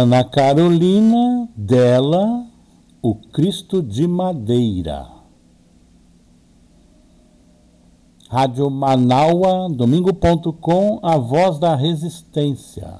Ana 0.00 0.24
Carolina, 0.24 1.46
dela, 1.54 2.46
O 3.02 3.14
Cristo 3.14 3.82
de 3.82 4.08
Madeira. 4.08 5.06
Rádio 8.26 8.70
Manaua, 8.70 9.68
domingo.com, 9.68 11.00
A 11.02 11.18
Voz 11.18 11.58
da 11.58 11.74
Resistência. 11.74 12.94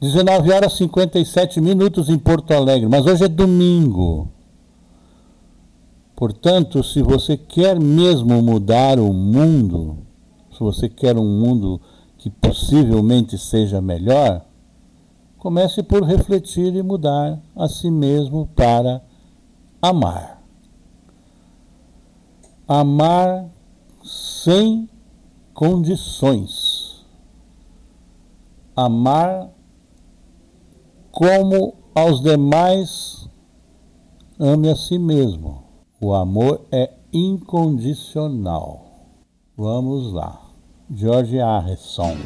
19 0.00 0.52
horas 0.52 0.74
e 0.74 0.76
57 0.76 1.60
minutos 1.60 2.08
em 2.08 2.18
Porto 2.18 2.52
Alegre, 2.52 2.88
mas 2.88 3.04
hoje 3.04 3.24
é 3.24 3.28
domingo. 3.28 4.28
Portanto, 6.14 6.84
se 6.84 7.02
você 7.02 7.36
quer 7.36 7.80
mesmo 7.80 8.40
mudar 8.40 9.00
o 9.00 9.12
mundo, 9.12 9.98
se 10.52 10.60
você 10.60 10.88
quer 10.88 11.18
um 11.18 11.40
mundo 11.40 11.80
que 12.16 12.30
possivelmente 12.30 13.36
seja 13.36 13.80
melhor, 13.80 14.40
comece 15.44 15.82
por 15.82 16.04
refletir 16.04 16.74
e 16.74 16.82
mudar 16.82 17.38
a 17.54 17.68
si 17.68 17.90
mesmo 17.90 18.46
para 18.56 19.04
amar. 19.82 20.42
Amar 22.66 23.50
sem 24.02 24.88
condições. 25.52 27.04
Amar 28.74 29.50
como 31.12 31.74
aos 31.94 32.22
demais 32.22 33.28
ame 34.40 34.70
a 34.70 34.76
si 34.76 34.98
mesmo. 34.98 35.62
O 36.00 36.14
amor 36.14 36.64
é 36.72 36.90
incondicional. 37.12 39.10
Vamos 39.54 40.10
lá. 40.10 40.40
George 40.90 41.36
Harrison. 41.36 42.16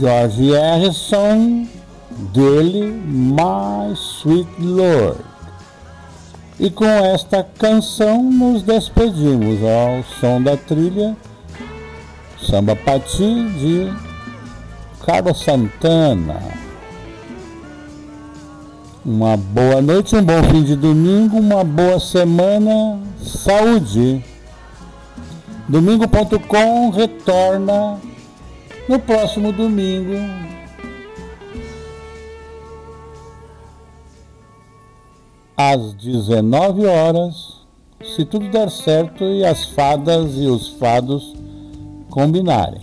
George 0.00 0.52
Harrison, 0.52 1.68
dele 2.32 2.86
My 3.04 3.92
Sweet 3.94 4.48
Lord. 4.58 5.20
E 6.58 6.70
com 6.70 6.86
esta 6.86 7.46
canção 7.58 8.22
nos 8.22 8.62
despedimos 8.62 9.58
ao 9.62 10.02
som 10.18 10.42
da 10.42 10.56
trilha 10.56 11.14
Samba 12.40 12.74
Pati 12.74 13.44
de 13.58 13.92
Carlos 15.04 15.38
Santana. 15.44 16.40
Uma 19.04 19.36
boa 19.36 19.82
noite, 19.82 20.16
um 20.16 20.24
bom 20.24 20.42
fim 20.44 20.62
de 20.62 20.76
domingo, 20.76 21.38
uma 21.38 21.62
boa 21.62 22.00
semana, 22.00 22.98
saúde. 23.22 24.24
Domingo.com 25.68 26.88
retorna 26.88 28.09
no 28.90 28.98
próximo 28.98 29.52
domingo. 29.52 30.14
Às 35.56 35.94
19 35.94 36.86
horas, 36.86 37.60
se 38.02 38.24
tudo 38.24 38.50
der 38.50 38.68
certo 38.68 39.22
e 39.22 39.44
as 39.44 39.66
fadas 39.66 40.34
e 40.34 40.46
os 40.46 40.70
fados 40.70 41.36
combinarem. 42.10 42.80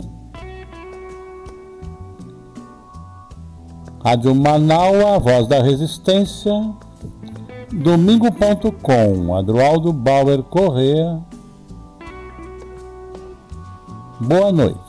Rádio 4.02 4.34
Manaus, 4.34 5.04
a 5.04 5.18
voz 5.18 5.48
da 5.48 5.62
resistência. 5.62 6.54
Domingo.com, 7.70 9.36
Adroaldo 9.36 9.92
Bauer 9.92 10.42
Correa. 10.44 11.20
Boa 14.22 14.54
noite. 14.54 14.87